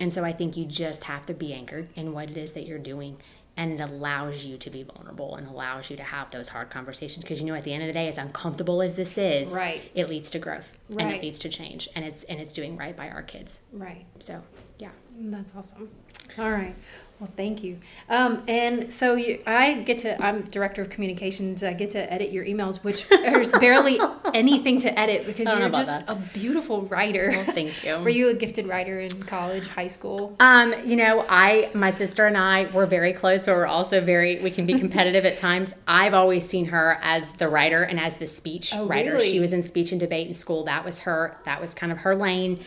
and 0.00 0.12
so 0.12 0.24
I 0.24 0.32
think 0.32 0.56
you 0.56 0.64
just 0.64 1.04
have 1.04 1.26
to 1.26 1.34
be 1.34 1.52
anchored 1.52 1.88
in 1.96 2.12
what 2.12 2.30
it 2.30 2.36
is 2.36 2.52
that 2.52 2.66
you're 2.66 2.78
doing. 2.78 3.18
And 3.56 3.72
it 3.72 3.80
allows 3.80 4.44
you 4.44 4.56
to 4.56 4.70
be 4.70 4.82
vulnerable 4.82 5.36
and 5.36 5.46
allows 5.46 5.90
you 5.90 5.96
to 5.98 6.02
have 6.02 6.30
those 6.30 6.48
hard 6.48 6.70
conversations. 6.70 7.24
Because 7.24 7.40
you 7.40 7.46
know, 7.46 7.54
at 7.54 7.64
the 7.64 7.72
end 7.72 7.82
of 7.82 7.86
the 7.88 7.92
day, 7.92 8.08
as 8.08 8.16
uncomfortable 8.16 8.80
as 8.80 8.94
this 8.94 9.18
is, 9.18 9.52
right. 9.52 9.90
it 9.94 10.08
leads 10.08 10.30
to 10.30 10.38
growth 10.38 10.78
right. 10.88 11.04
and 11.04 11.14
it 11.14 11.22
leads 11.22 11.38
to 11.40 11.50
change. 11.50 11.88
And 11.94 12.04
it's 12.04 12.24
and 12.24 12.40
it's 12.40 12.54
doing 12.54 12.78
right 12.78 12.96
by 12.96 13.10
our 13.10 13.22
kids. 13.22 13.60
Right. 13.72 14.06
So 14.20 14.42
yeah. 14.78 14.90
That's 15.18 15.52
awesome. 15.54 15.90
All 16.38 16.50
right. 16.50 16.74
Well, 17.22 17.30
thank 17.36 17.62
you. 17.62 17.78
Um, 18.08 18.42
and 18.48 18.92
so 18.92 19.14
you, 19.14 19.40
I 19.46 19.74
get 19.74 19.98
to, 19.98 20.20
I'm 20.20 20.42
director 20.42 20.82
of 20.82 20.90
communications. 20.90 21.62
I 21.62 21.72
get 21.72 21.90
to 21.90 22.12
edit 22.12 22.32
your 22.32 22.44
emails, 22.44 22.82
which 22.82 23.08
there's 23.08 23.52
barely 23.60 24.00
anything 24.34 24.80
to 24.80 24.98
edit 24.98 25.24
because 25.24 25.46
you're 25.56 25.68
just 25.68 26.04
that. 26.04 26.10
a 26.10 26.16
beautiful 26.16 26.82
writer. 26.82 27.30
Well, 27.30 27.44
thank 27.44 27.84
you. 27.84 28.00
were 28.00 28.08
you 28.08 28.28
a 28.30 28.34
gifted 28.34 28.66
writer 28.66 28.98
in 28.98 29.22
college, 29.22 29.68
high 29.68 29.86
school? 29.86 30.34
Um, 30.40 30.74
you 30.84 30.96
know, 30.96 31.24
I, 31.28 31.70
my 31.74 31.92
sister 31.92 32.26
and 32.26 32.36
I 32.36 32.64
were 32.72 32.86
very 32.86 33.12
close, 33.12 33.44
so 33.44 33.54
we're 33.54 33.66
also 33.66 34.00
very, 34.00 34.40
we 34.40 34.50
can 34.50 34.66
be 34.66 34.74
competitive 34.80 35.24
at 35.24 35.38
times. 35.38 35.74
I've 35.86 36.14
always 36.14 36.48
seen 36.48 36.64
her 36.66 36.98
as 37.02 37.30
the 37.30 37.48
writer 37.48 37.84
and 37.84 38.00
as 38.00 38.16
the 38.16 38.26
speech 38.26 38.74
oh, 38.74 38.86
writer. 38.86 39.12
Really? 39.12 39.30
She 39.30 39.38
was 39.38 39.52
in 39.52 39.62
speech 39.62 39.92
and 39.92 40.00
debate 40.00 40.26
in 40.26 40.34
school. 40.34 40.64
That 40.64 40.84
was 40.84 40.98
her, 41.00 41.38
that 41.44 41.60
was 41.60 41.72
kind 41.72 41.92
of 41.92 41.98
her 41.98 42.16
lane. 42.16 42.58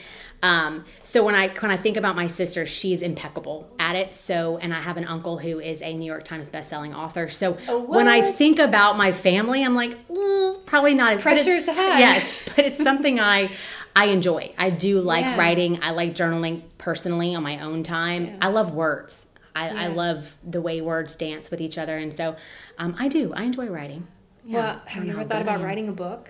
Um, 0.45 0.85
so 1.01 1.23
when 1.23 1.33
I 1.33 1.47
when 1.47 1.71
I 1.71 1.77
think 1.77 1.97
about 1.97 2.15
my 2.15 2.27
sister, 2.27 2.67
she's 2.67 3.01
impeccable 3.01 3.67
at 3.79 3.95
it. 3.95 4.13
So 4.13 4.44
and 4.53 4.73
I 4.73 4.79
have 4.79 4.97
an 4.97 5.05
uncle 5.05 5.37
who 5.39 5.59
is 5.59 5.81
a 5.81 5.93
New 5.93 6.05
York 6.05 6.23
Times 6.23 6.49
bestselling 6.49 6.95
author. 6.95 7.27
So 7.29 7.57
oh, 7.67 7.81
when 7.81 8.07
I 8.07 8.31
think 8.31 8.59
about 8.59 8.97
my 8.97 9.11
family, 9.11 9.63
I'm 9.63 9.75
like, 9.75 10.07
mm, 10.07 10.65
probably 10.65 10.93
not 10.93 11.13
as 11.13 11.21
pressure's 11.21 11.67
high. 11.67 11.99
Yes, 11.99 12.49
but 12.55 12.65
it's 12.65 12.81
something 12.81 13.19
I 13.19 13.49
I 13.95 14.05
enjoy. 14.07 14.53
I 14.57 14.69
do 14.69 15.01
like 15.01 15.25
yeah. 15.25 15.37
writing. 15.37 15.79
I 15.81 15.91
like 15.91 16.15
journaling 16.15 16.63
personally 16.77 17.33
on 17.33 17.43
my 17.43 17.59
own 17.59 17.83
time. 17.83 18.25
Yeah. 18.25 18.37
I 18.41 18.47
love 18.49 18.73
words. 18.73 19.25
I, 19.55 19.67
yeah. 19.67 19.83
I, 19.83 19.87
love 19.87 20.35
the 20.43 20.59
way 20.59 20.81
words 20.81 21.15
dance 21.15 21.49
with 21.49 21.61
each 21.61 21.77
other, 21.77 21.97
and 21.97 22.13
so 22.13 22.35
um, 22.77 22.95
I 22.99 23.07
do. 23.07 23.33
I 23.33 23.43
enjoy 23.43 23.67
writing. 23.67 24.05
well, 24.45 24.81
have 24.85 25.05
you 25.05 25.13
ever 25.13 25.23
thought 25.23 25.41
about 25.41 25.61
writing 25.61 25.87
a 25.87 25.93
book? 25.93 26.29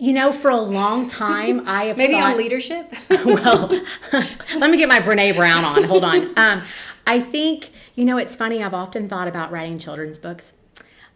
You 0.00 0.12
know, 0.12 0.32
for 0.32 0.48
a 0.50 0.60
long 0.60 1.08
time, 1.08 1.64
I 1.66 1.86
have 1.86 1.96
maybe 1.98 2.14
thought, 2.14 2.32
on 2.32 2.38
leadership. 2.38 2.94
well, 3.10 3.68
let 4.12 4.70
me 4.70 4.76
get 4.76 4.88
my 4.88 5.00
Brene 5.00 5.34
Brown 5.34 5.64
on. 5.64 5.84
Hold 5.84 6.04
on. 6.04 6.38
Um, 6.38 6.62
I 7.08 7.20
think 7.20 7.70
you 7.94 8.04
know 8.04 8.18
it's 8.18 8.36
funny. 8.36 8.62
I've 8.62 8.74
often 8.74 9.08
thought 9.08 9.28
about 9.28 9.50
writing 9.50 9.78
children's 9.78 10.18
books. 10.18 10.52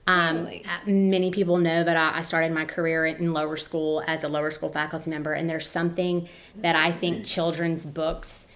Um, 0.07 0.39
really? 0.39 0.65
Uh, 0.65 0.91
many 0.91 1.31
people 1.31 1.59
know 1.59 1.85
that 1.85 1.97
I, 1.97 2.19
I 2.19 2.23
started 2.23 2.53
my 2.53 2.65
career 2.65 3.07
in 3.07 3.33
lower 3.33 3.57
school 3.57 4.03
as 4.07 4.25
a 4.25 4.29
lower 4.29 4.51
school 4.51 4.69
faculty 4.69 5.11
member, 5.11 5.33
and 5.33 5.49
there's 5.49 5.69
something 5.69 6.29
that 6.57 6.75
I 6.75 6.91
think 6.91 7.25
children's 7.25 7.87
books 7.87 8.47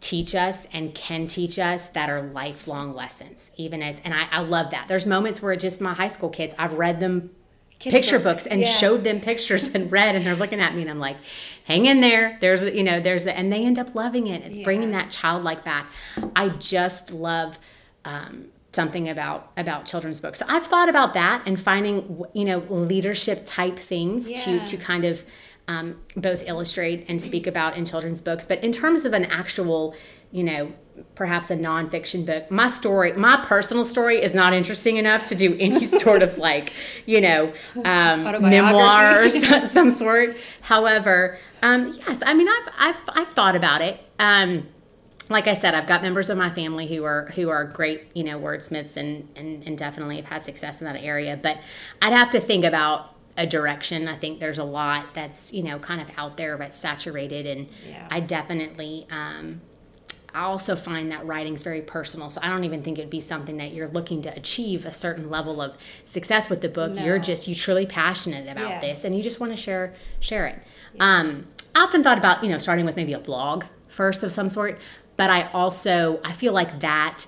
teach 0.00 0.34
us 0.34 0.66
and 0.72 0.94
can 0.94 1.26
teach 1.26 1.58
us 1.58 1.88
that 1.88 2.08
are 2.08 2.22
lifelong 2.22 2.94
lessons 2.94 3.50
even 3.56 3.82
as 3.82 4.00
and 4.02 4.14
I, 4.14 4.26
I 4.32 4.40
love 4.40 4.70
that 4.70 4.88
there's 4.88 5.06
moments 5.06 5.42
where 5.42 5.54
just 5.56 5.78
my 5.78 5.92
high 5.92 6.08
school 6.08 6.30
kids 6.30 6.54
i've 6.58 6.72
read 6.72 7.00
them 7.00 7.30
picture 7.80 8.18
books, 8.18 8.42
books 8.42 8.46
and 8.46 8.60
yeah. 8.60 8.66
showed 8.66 9.04
them 9.04 9.20
pictures 9.20 9.68
and 9.74 9.90
read 9.90 10.14
and 10.14 10.26
they're 10.26 10.36
looking 10.36 10.60
at 10.60 10.74
me 10.74 10.82
and 10.82 10.90
i'm 10.90 10.98
like 10.98 11.16
hang 11.64 11.86
in 11.86 12.00
there 12.00 12.36
there's 12.40 12.64
you 12.64 12.82
know 12.82 13.00
there's 13.00 13.26
a, 13.26 13.36
and 13.36 13.52
they 13.52 13.64
end 13.64 13.78
up 13.78 13.94
loving 13.94 14.26
it 14.26 14.42
it's 14.42 14.58
yeah. 14.58 14.64
bringing 14.64 14.90
that 14.90 15.10
childlike 15.10 15.64
back 15.64 15.90
i 16.36 16.48
just 16.48 17.12
love 17.12 17.58
um, 18.04 18.46
something 18.72 19.08
about 19.08 19.50
about 19.56 19.86
children's 19.86 20.20
books 20.20 20.38
so 20.38 20.44
i've 20.48 20.66
thought 20.66 20.88
about 20.88 21.14
that 21.14 21.42
and 21.46 21.58
finding 21.58 22.22
you 22.34 22.44
know 22.44 22.58
leadership 22.68 23.42
type 23.46 23.78
things 23.78 24.30
yeah. 24.30 24.44
to 24.44 24.66
to 24.66 24.76
kind 24.76 25.04
of 25.04 25.24
um, 25.70 25.96
both 26.16 26.42
illustrate 26.46 27.04
and 27.08 27.22
speak 27.22 27.46
about 27.46 27.76
in 27.76 27.84
children's 27.84 28.20
books. 28.20 28.44
But 28.44 28.62
in 28.64 28.72
terms 28.72 29.04
of 29.04 29.12
an 29.12 29.24
actual, 29.26 29.94
you 30.32 30.42
know, 30.42 30.72
perhaps 31.14 31.50
a 31.50 31.56
nonfiction 31.56 32.26
book, 32.26 32.50
my 32.50 32.68
story, 32.68 33.12
my 33.12 33.36
personal 33.44 33.84
story 33.84 34.20
is 34.20 34.34
not 34.34 34.52
interesting 34.52 34.96
enough 34.96 35.26
to 35.26 35.36
do 35.36 35.56
any 35.60 35.86
sort 36.04 36.22
of 36.22 36.38
like, 36.38 36.72
you 37.06 37.20
know, 37.20 37.52
um, 37.84 38.24
memoir 38.42 39.22
or 39.24 39.30
some 39.64 39.90
sort. 39.90 40.36
However, 40.62 41.38
um, 41.62 41.92
yes, 41.92 42.20
I 42.26 42.34
mean, 42.34 42.48
I've, 42.48 42.72
I've, 42.76 43.08
I've 43.10 43.28
thought 43.28 43.54
about 43.54 43.80
it. 43.80 44.00
Um, 44.18 44.66
like 45.28 45.46
I 45.46 45.54
said, 45.54 45.76
I've 45.76 45.86
got 45.86 46.02
members 46.02 46.28
of 46.28 46.36
my 46.36 46.50
family 46.50 46.88
who 46.88 47.04
are 47.04 47.26
who 47.36 47.50
are 47.50 47.64
great, 47.64 48.10
you 48.14 48.24
know, 48.24 48.40
wordsmiths 48.40 48.96
and, 48.96 49.28
and 49.36 49.62
and 49.64 49.78
definitely 49.78 50.16
have 50.16 50.24
had 50.24 50.42
success 50.42 50.80
in 50.80 50.86
that 50.86 50.96
area. 50.96 51.38
But 51.40 51.58
I'd 52.02 52.12
have 52.12 52.32
to 52.32 52.40
think 52.40 52.64
about 52.64 53.09
a 53.36 53.46
direction. 53.46 54.08
I 54.08 54.16
think 54.16 54.40
there's 54.40 54.58
a 54.58 54.64
lot 54.64 55.14
that's 55.14 55.52
you 55.52 55.62
know 55.62 55.78
kind 55.78 56.00
of 56.00 56.08
out 56.16 56.36
there 56.36 56.56
but 56.56 56.74
saturated, 56.74 57.46
and 57.46 57.68
yeah. 57.86 58.06
I 58.10 58.20
definitely. 58.20 59.06
Um, 59.10 59.60
I 60.32 60.42
also 60.42 60.76
find 60.76 61.10
that 61.10 61.26
writing's 61.26 61.64
very 61.64 61.80
personal, 61.80 62.30
so 62.30 62.40
I 62.40 62.48
don't 62.48 62.62
even 62.62 62.84
think 62.84 62.98
it'd 62.98 63.10
be 63.10 63.20
something 63.20 63.56
that 63.56 63.72
you're 63.72 63.88
looking 63.88 64.22
to 64.22 64.36
achieve 64.36 64.86
a 64.86 64.92
certain 64.92 65.28
level 65.28 65.60
of 65.60 65.76
success 66.04 66.48
with 66.48 66.60
the 66.60 66.68
book. 66.68 66.92
No. 66.92 67.04
You're 67.04 67.18
just 67.18 67.48
you 67.48 67.54
truly 67.54 67.84
passionate 67.84 68.48
about 68.48 68.68
yes. 68.68 68.82
this, 68.82 69.04
and 69.04 69.16
you 69.16 69.22
just 69.24 69.40
want 69.40 69.52
to 69.52 69.56
share 69.56 69.94
share 70.20 70.46
it. 70.46 70.62
Yeah. 70.94 71.18
Um, 71.18 71.48
I 71.74 71.82
often 71.82 72.02
thought 72.02 72.18
about 72.18 72.44
you 72.44 72.50
know 72.50 72.58
starting 72.58 72.84
with 72.84 72.96
maybe 72.96 73.12
a 73.12 73.18
blog 73.18 73.64
first 73.88 74.22
of 74.22 74.30
some 74.32 74.48
sort, 74.48 74.78
but 75.16 75.30
I 75.30 75.50
also 75.50 76.20
I 76.24 76.32
feel 76.32 76.52
like 76.52 76.80
that 76.80 77.26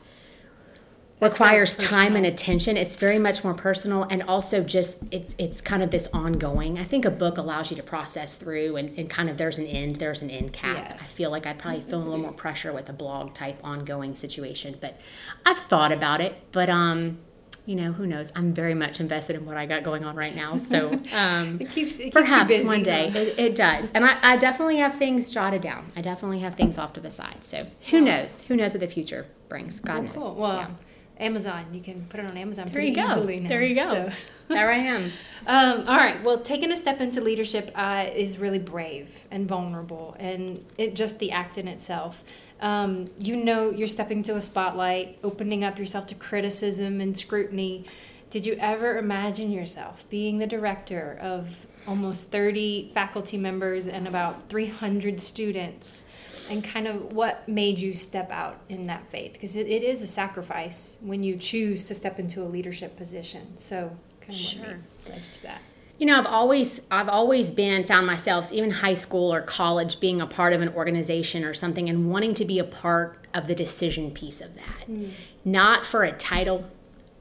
requires 1.23 1.77
time 1.77 2.17
and 2.17 2.27
attention. 2.27 2.77
It's 2.77 2.97
very 2.97 3.19
much 3.19 3.45
more 3.45 3.55
personal 3.55 4.03
and 4.05 4.23
also 4.25 4.63
just 4.63 4.99
it's 5.11 5.35
it's 5.39 5.61
kind 5.61 5.83
of 5.83 5.91
this 5.91 6.09
ongoing. 6.13 6.79
I 6.79 6.85
think 6.85 7.05
a 7.05 7.11
book 7.11 7.39
allows 7.39 7.71
you 7.71 7.77
to 7.77 7.83
process 7.83 8.35
through 8.35 8.77
and, 8.77 8.99
and 8.99 9.09
kind 9.09 9.31
of 9.31 9.39
there's 9.39 9.59
an 9.59 9.67
end, 9.67 9.97
there's 9.97 10.21
an 10.23 10.31
end 10.31 10.53
cap. 10.53 10.87
Yes. 10.91 10.99
I 11.01 11.05
feel 11.05 11.31
like 11.31 11.47
I'd 11.47 11.59
probably 11.59 11.83
feel 11.83 11.99
a 11.99 12.05
little 12.05 12.19
more 12.19 12.33
pressure 12.33 12.73
with 12.73 12.89
a 12.89 12.93
blog 12.93 13.35
type 13.35 13.59
ongoing 13.63 14.17
situation. 14.17 14.77
But 14.81 15.01
I've 15.47 15.61
thought 15.61 15.93
about 15.93 16.21
it, 16.21 16.35
but 16.51 16.69
um 16.69 17.19
you 17.65 17.77
know, 17.77 17.93
who 17.93 18.07
knows? 18.07 18.33
I'm 18.35 18.53
very 18.53 18.75
much 18.75 18.99
invested 18.99 19.37
in 19.37 19.47
what 19.47 19.57
I 19.57 19.67
got 19.67 19.85
going 19.85 20.05
on 20.05 20.17
right 20.17 20.35
now. 20.35 20.57
So 20.57 20.91
um, 21.13 21.59
it 21.61 21.71
keeps, 21.71 22.01
it 22.01 22.05
keeps 22.05 22.17
perhaps 22.17 22.49
busy, 22.49 22.67
one 22.67 22.83
day 22.83 23.07
it, 23.15 23.39
it, 23.39 23.55
does. 23.55 23.89
And 23.93 24.05
I, 24.05 24.19
I, 24.21 24.37
definitely 24.37 24.79
have 24.79 24.97
things 24.97 25.31
jotted 25.31 25.63
down. 25.63 25.93
I 25.95 26.01
definitely 26.01 26.41
have 26.41 26.57
things 26.57 26.77
off 26.77 26.93
to 26.95 27.01
the 27.01 27.13
side. 27.13 27.45
So 27.45 27.65
who 27.91 28.01
knows? 28.01 28.43
Who 28.49 28.57
knows 28.57 28.73
what 28.75 28.81
the 28.81 28.89
future 28.89 29.29
brings? 29.49 29.79
God 29.79 30.03
knows. 30.03 30.15
Cool. 30.17 30.35
Well, 30.35 30.57
yeah. 30.57 30.71
Amazon. 31.19 31.67
You 31.73 31.81
can 31.81 32.07
put 32.09 32.21
it 32.21 32.31
on 32.31 32.37
Amazon 32.37 32.67
there 32.67 32.75
pretty 32.83 33.01
easily 33.01 33.41
now. 33.41 33.49
There 33.49 33.63
you 33.63 33.75
go. 33.75 33.89
So. 33.89 34.13
there 34.49 34.71
I 34.71 34.79
am. 34.79 35.13
Um, 35.45 35.89
all 35.89 35.97
right. 35.97 36.23
Well, 36.23 36.39
taking 36.39 36.71
a 36.71 36.77
step 36.77 37.01
into 37.01 37.21
leadership 37.21 37.73
uh, 37.75 38.07
is 38.15 38.39
really 38.39 38.61
brave 38.61 39.27
and 39.29 39.49
vulnerable, 39.49 40.15
and 40.21 40.65
it 40.79 40.95
just 40.95 41.19
the 41.19 41.33
act 41.33 41.59
in 41.59 41.67
itself. 41.67 42.23
Um, 42.61 43.09
you 43.19 43.35
know, 43.35 43.71
you're 43.71 43.89
stepping 43.89 44.23
to 44.23 44.37
a 44.37 44.41
spotlight, 44.41 45.19
opening 45.25 45.65
up 45.65 45.81
yourself 45.81 46.07
to 46.07 46.15
criticism 46.15 47.01
and 47.01 47.19
scrutiny. 47.19 47.87
Did 48.33 48.47
you 48.47 48.57
ever 48.59 48.97
imagine 48.97 49.53
yourself 49.53 50.07
being 50.09 50.39
the 50.39 50.47
director 50.47 51.19
of 51.21 51.67
almost 51.87 52.31
30 52.31 52.91
faculty 52.95 53.37
members 53.37 53.87
and 53.87 54.09
about 54.09 54.49
300 54.49 55.21
students? 55.21 56.07
and 56.51 56.65
kind 56.65 56.87
of 56.87 57.13
what 57.13 57.49
made 57.49 57.79
you 57.79 57.93
step 57.93 58.33
out 58.33 58.61
in 58.69 58.87
that 58.87 59.09
faith 59.11 59.33
because 59.33 59.57
it, 59.57 59.69
it 59.69 59.83
is 59.83 60.03
a 60.03 60.07
sacrifice 60.07 60.97
when 61.01 61.23
you 61.23 61.37
choose 61.37 61.85
to 61.85 61.95
step 61.95 62.19
into 62.19 62.43
a 62.43 62.49
leadership 62.49 62.97
position 62.97 63.57
so 63.57 63.97
kind 64.21 64.33
of 64.33 64.37
sure. 64.37 64.65
what 64.65 65.11
led 65.11 65.25
to 65.25 65.43
that 65.43 65.63
you 65.99 66.07
know 66.07 66.19
i've 66.19 66.27
always 66.27 66.81
i've 66.91 67.09
always 67.09 67.51
been 67.51 67.85
found 67.85 68.07
myself 68.07 68.53
even 68.53 68.71
high 68.71 68.95
school 68.95 69.33
or 69.33 69.41
college 69.41 70.01
being 70.01 70.21
a 70.21 70.27
part 70.27 70.53
of 70.53 70.61
an 70.61 70.69
organization 70.71 71.45
or 71.45 71.55
something 71.55 71.89
and 71.89 72.11
wanting 72.11 72.35
to 72.35 72.45
be 72.45 72.59
a 72.59 72.65
part 72.65 73.27
of 73.35 73.47
the 73.47 73.55
decision 73.55 74.11
piece 74.11 74.41
of 74.41 74.55
that 74.55 74.89
mm. 74.89 75.13
not 75.45 75.87
for 75.87 76.03
a 76.03 76.13
title 76.13 76.69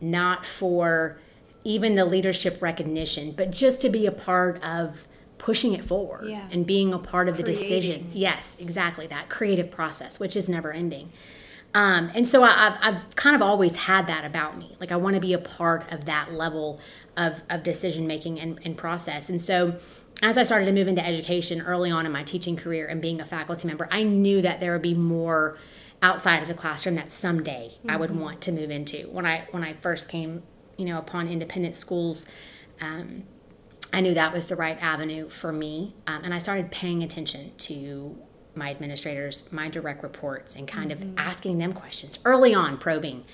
not 0.02 0.46
for 0.46 1.18
even 1.64 1.96
the 1.96 2.06
leadership 2.06 2.62
recognition 2.62 3.32
but 3.32 3.52
just 3.52 3.80
to 3.82 3.90
be 3.90 4.06
a 4.06 4.12
part 4.12 4.62
of 4.64 5.08
pushing 5.42 5.74
it 5.74 5.84
forward 5.84 6.28
yeah. 6.28 6.48
and 6.52 6.68
being 6.68 6.94
a 6.94 7.00
part 7.00 7.28
of 7.28 7.34
Creating. 7.34 7.56
the 7.56 7.60
decisions. 7.60 8.16
Yes, 8.16 8.56
exactly 8.60 9.08
that 9.08 9.28
creative 9.28 9.72
process, 9.72 10.20
which 10.20 10.36
is 10.36 10.48
never 10.48 10.72
ending. 10.72 11.12
Um, 11.74 12.12
and 12.14 12.28
so 12.28 12.44
I, 12.44 12.52
have 12.52 12.78
I've 12.82 13.16
kind 13.16 13.36
of 13.36 13.42
always 13.42 13.76
had 13.76 14.06
that 14.06 14.24
about 14.24 14.58
me. 14.58 14.76
Like 14.80 14.92
I 14.92 14.98
want 14.98 15.16
to 15.16 15.20
be 15.20 15.34
a 15.34 15.40
part 15.40 15.92
of 15.92 16.06
that 16.06 16.32
level 16.32 16.80
of, 17.18 17.42
of 17.50 17.64
decision 17.64 18.06
making 18.06 18.40
and, 18.40 18.60
and 18.64 18.78
process. 18.78 19.30
And 19.30 19.42
so 19.42 19.80
as 20.22 20.38
I 20.38 20.44
started 20.44 20.66
to 20.66 20.74
move 20.74 20.88
into 20.88 21.04
education 21.04 21.62
early 21.62 21.90
on 21.90 22.06
in 22.06 22.12
my 22.12 22.22
teaching 22.22 22.56
career 22.56 22.86
and 22.86 23.02
being 23.02 23.20
a 23.20 23.26
faculty 23.26 23.68
member, 23.68 23.88
I 23.90 24.04
knew 24.04 24.44
that 24.44 24.60
there 24.60 24.74
would 24.74 24.84
be 24.84 24.94
more 24.94 25.58
outside 26.02 26.42
of 26.42 26.48
the 26.48 26.54
classroom 26.54 26.96
that 26.96 27.12
someday 27.12 27.76
mm-hmm. 27.80 27.92
I 27.92 27.98
would 27.98 28.10
mm-hmm. 28.10 28.20
want 28.20 28.42
to 28.42 28.52
move 28.52 28.72
into. 28.72 29.08
When 29.10 29.26
I 29.26 29.48
when 29.52 29.64
I 29.64 29.74
first 29.74 30.10
came, 30.10 30.44
you 30.78 30.86
know, 30.86 30.98
upon 30.98 31.28
independent 31.28 31.76
schools, 31.76 32.26
um, 32.80 33.24
I 33.94 34.02
knew 34.02 34.14
that 34.14 34.34
was 34.34 34.48
the 34.48 34.56
right 34.56 34.78
avenue 34.82 35.30
for 35.30 35.52
me. 35.52 35.96
Um, 36.08 36.24
and 36.24 36.34
I 36.34 36.40
started 36.40 36.72
paying 36.72 37.04
attention 37.04 37.52
to 37.58 38.18
my 38.56 38.70
administrators, 38.70 39.44
my 39.52 39.70
direct 39.70 40.04
reports, 40.04 40.56
and 40.56 40.68
kind 40.68 40.92
mm-hmm. 40.92 41.12
of 41.12 41.18
asking 41.18 41.58
them 41.58 41.74
questions 41.74 42.20
early 42.26 42.54
on, 42.54 42.78
probing. 42.78 43.26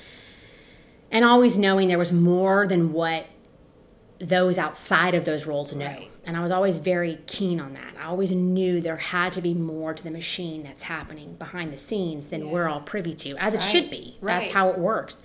And 1.09 1.23
always 1.23 1.57
knowing 1.57 1.87
there 1.87 1.97
was 1.97 2.11
more 2.11 2.67
than 2.67 2.91
what 2.91 3.27
those 4.19 4.57
outside 4.57 5.15
of 5.15 5.25
those 5.25 5.45
roles 5.45 5.73
know. 5.73 5.85
Right. 5.85 6.11
And 6.25 6.35
I 6.35 6.41
was 6.41 6.51
always 6.51 6.77
very 6.77 7.19
keen 7.27 7.59
on 7.59 7.73
that. 7.73 7.93
I 7.99 8.05
always 8.05 8.31
knew 8.31 8.81
there 8.81 8.97
had 8.97 9.33
to 9.33 9.41
be 9.41 9.53
more 9.53 9.93
to 9.93 10.03
the 10.03 10.11
machine 10.11 10.63
that's 10.63 10.83
happening 10.83 11.35
behind 11.35 11.71
the 11.71 11.77
scenes 11.77 12.29
than 12.29 12.45
yeah. 12.45 12.51
we're 12.51 12.67
all 12.67 12.81
privy 12.81 13.13
to, 13.13 13.37
as 13.37 13.53
right. 13.53 13.61
it 13.61 13.61
should 13.61 13.89
be. 13.89 14.17
Right. 14.19 14.39
That's 14.39 14.53
how 14.53 14.69
it 14.69 14.77
works. 14.77 15.21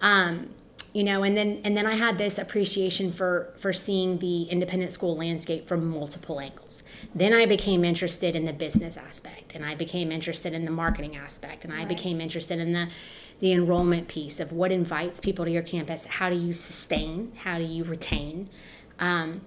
Um, 0.00 0.50
you 0.92 1.04
know 1.04 1.22
and 1.22 1.36
then 1.36 1.60
and 1.64 1.76
then 1.76 1.86
i 1.86 1.94
had 1.94 2.18
this 2.18 2.38
appreciation 2.38 3.12
for 3.12 3.52
for 3.56 3.72
seeing 3.72 4.18
the 4.18 4.44
independent 4.44 4.92
school 4.92 5.16
landscape 5.16 5.68
from 5.68 5.88
multiple 5.88 6.40
angles 6.40 6.82
then 7.14 7.32
i 7.32 7.44
became 7.44 7.84
interested 7.84 8.34
in 8.34 8.46
the 8.46 8.52
business 8.52 8.96
aspect 8.96 9.54
and 9.54 9.64
i 9.64 9.74
became 9.74 10.10
interested 10.10 10.54
in 10.54 10.64
the 10.64 10.70
marketing 10.70 11.14
aspect 11.16 11.64
and 11.64 11.72
i 11.72 11.84
became 11.84 12.20
interested 12.20 12.58
in 12.58 12.72
the 12.72 12.88
the 13.40 13.52
enrollment 13.52 14.08
piece 14.08 14.40
of 14.40 14.52
what 14.52 14.72
invites 14.72 15.20
people 15.20 15.44
to 15.44 15.50
your 15.50 15.62
campus 15.62 16.04
how 16.04 16.28
do 16.28 16.36
you 16.36 16.52
sustain 16.52 17.32
how 17.44 17.58
do 17.58 17.64
you 17.64 17.84
retain 17.84 18.48
um, 18.98 19.42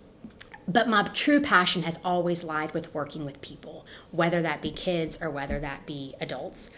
but 0.67 0.87
my 0.87 1.03
true 1.09 1.41
passion 1.41 1.83
has 1.83 1.99
always 2.03 2.43
lied 2.43 2.73
with 2.73 2.93
working 2.93 3.25
with 3.25 3.41
people 3.41 3.85
whether 4.11 4.41
that 4.41 4.61
be 4.61 4.71
kids 4.71 5.17
or 5.21 5.29
whether 5.29 5.59
that 5.59 5.85
be 5.85 6.13
adults 6.19 6.69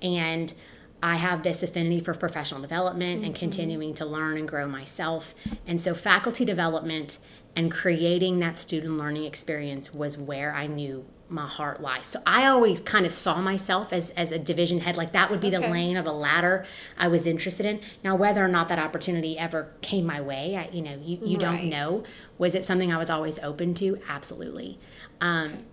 and 0.00 0.54
I 1.02 1.16
have 1.16 1.42
this 1.42 1.62
affinity 1.62 1.98
for 2.00 2.14
professional 2.14 2.60
development 2.60 3.18
mm-hmm. 3.18 3.26
and 3.26 3.34
continuing 3.34 3.92
to 3.94 4.06
learn 4.06 4.38
and 4.38 4.46
grow 4.46 4.68
myself. 4.68 5.34
And 5.66 5.80
so, 5.80 5.94
faculty 5.94 6.44
development 6.44 7.18
and 7.56 7.70
creating 7.70 8.38
that 8.38 8.56
student 8.56 8.96
learning 8.96 9.24
experience 9.24 9.92
was 9.92 10.16
where 10.16 10.54
I 10.54 10.66
knew 10.66 11.04
my 11.32 11.46
heart 11.46 11.80
lies. 11.80 12.06
So 12.06 12.20
I 12.26 12.46
always 12.46 12.80
kind 12.80 13.06
of 13.06 13.12
saw 13.12 13.40
myself 13.40 13.92
as, 13.92 14.10
as 14.10 14.30
a 14.32 14.38
division 14.38 14.80
head, 14.80 14.96
like 14.96 15.12
that 15.12 15.30
would 15.30 15.40
be 15.40 15.48
okay. 15.48 15.58
the 15.58 15.68
lane 15.72 15.96
of 15.96 16.04
the 16.04 16.12
ladder 16.12 16.64
I 16.98 17.08
was 17.08 17.26
interested 17.26 17.66
in. 17.66 17.80
Now, 18.04 18.14
whether 18.14 18.44
or 18.44 18.48
not 18.48 18.68
that 18.68 18.78
opportunity 18.78 19.38
ever 19.38 19.72
came 19.80 20.06
my 20.06 20.20
way, 20.20 20.56
I, 20.56 20.68
you 20.74 20.82
know, 20.82 20.98
you, 21.02 21.18
you 21.24 21.38
right. 21.38 21.40
don't 21.40 21.68
know. 21.68 22.04
Was 22.38 22.54
it 22.54 22.64
something 22.64 22.92
I 22.92 22.98
was 22.98 23.10
always 23.10 23.38
open 23.40 23.74
to? 23.76 23.98
Absolutely. 24.08 24.78
Um, 25.20 25.64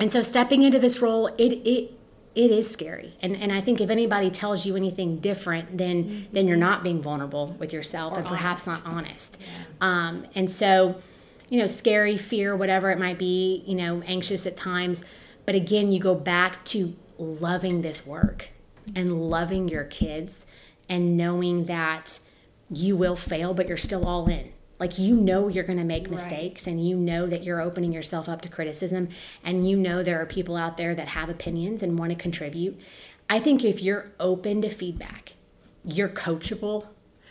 and 0.00 0.10
so 0.12 0.22
stepping 0.22 0.62
into 0.62 0.78
this 0.78 1.00
role, 1.00 1.28
it, 1.38 1.52
it 1.66 1.94
it 2.34 2.52
is 2.52 2.70
scary 2.70 3.14
and 3.20 3.34
and 3.34 3.50
i 3.50 3.60
think 3.60 3.80
if 3.80 3.90
anybody 3.90 4.30
tells 4.30 4.64
you 4.64 4.76
anything 4.76 5.18
different 5.18 5.76
then 5.76 6.04
mm-hmm. 6.04 6.32
then 6.32 6.46
you're 6.46 6.58
not 6.58 6.84
being 6.84 7.02
vulnerable 7.02 7.56
with 7.58 7.72
yourself 7.72 8.12
or 8.12 8.18
and 8.18 8.26
perhaps 8.26 8.66
not 8.66 8.80
honest 8.84 9.36
yeah. 9.40 9.64
um, 9.80 10.24
and 10.36 10.48
so 10.48 11.00
you 11.48 11.58
know 11.58 11.66
scary 11.66 12.16
fear 12.16 12.56
whatever 12.56 12.90
it 12.90 12.98
might 12.98 13.18
be 13.18 13.62
you 13.66 13.74
know 13.74 14.02
anxious 14.06 14.46
at 14.46 14.56
times 14.56 15.02
but 15.46 15.54
again 15.54 15.92
you 15.92 16.00
go 16.00 16.14
back 16.14 16.64
to 16.64 16.96
loving 17.18 17.82
this 17.82 18.06
work 18.06 18.48
and 18.94 19.28
loving 19.28 19.68
your 19.68 19.84
kids 19.84 20.46
and 20.88 21.16
knowing 21.16 21.64
that 21.64 22.20
you 22.70 22.96
will 22.96 23.16
fail 23.16 23.54
but 23.54 23.68
you're 23.68 23.76
still 23.76 24.06
all 24.06 24.28
in 24.28 24.52
like 24.78 24.98
you 24.98 25.14
know 25.14 25.48
you're 25.48 25.64
going 25.64 25.78
to 25.78 25.84
make 25.84 26.10
mistakes 26.10 26.66
right. 26.66 26.72
and 26.72 26.86
you 26.86 26.96
know 26.96 27.26
that 27.26 27.42
you're 27.42 27.60
opening 27.60 27.92
yourself 27.92 28.28
up 28.28 28.40
to 28.42 28.48
criticism 28.48 29.08
and 29.42 29.68
you 29.68 29.76
know 29.76 30.02
there 30.02 30.20
are 30.20 30.26
people 30.26 30.56
out 30.56 30.76
there 30.76 30.94
that 30.94 31.08
have 31.08 31.28
opinions 31.28 31.82
and 31.82 31.98
want 31.98 32.10
to 32.10 32.16
contribute. 32.16 32.80
I 33.28 33.40
think 33.40 33.64
if 33.64 33.82
you're 33.82 34.10
open 34.18 34.62
to 34.62 34.70
feedback, 34.70 35.34
you're 35.84 36.08
coachable, 36.08 36.86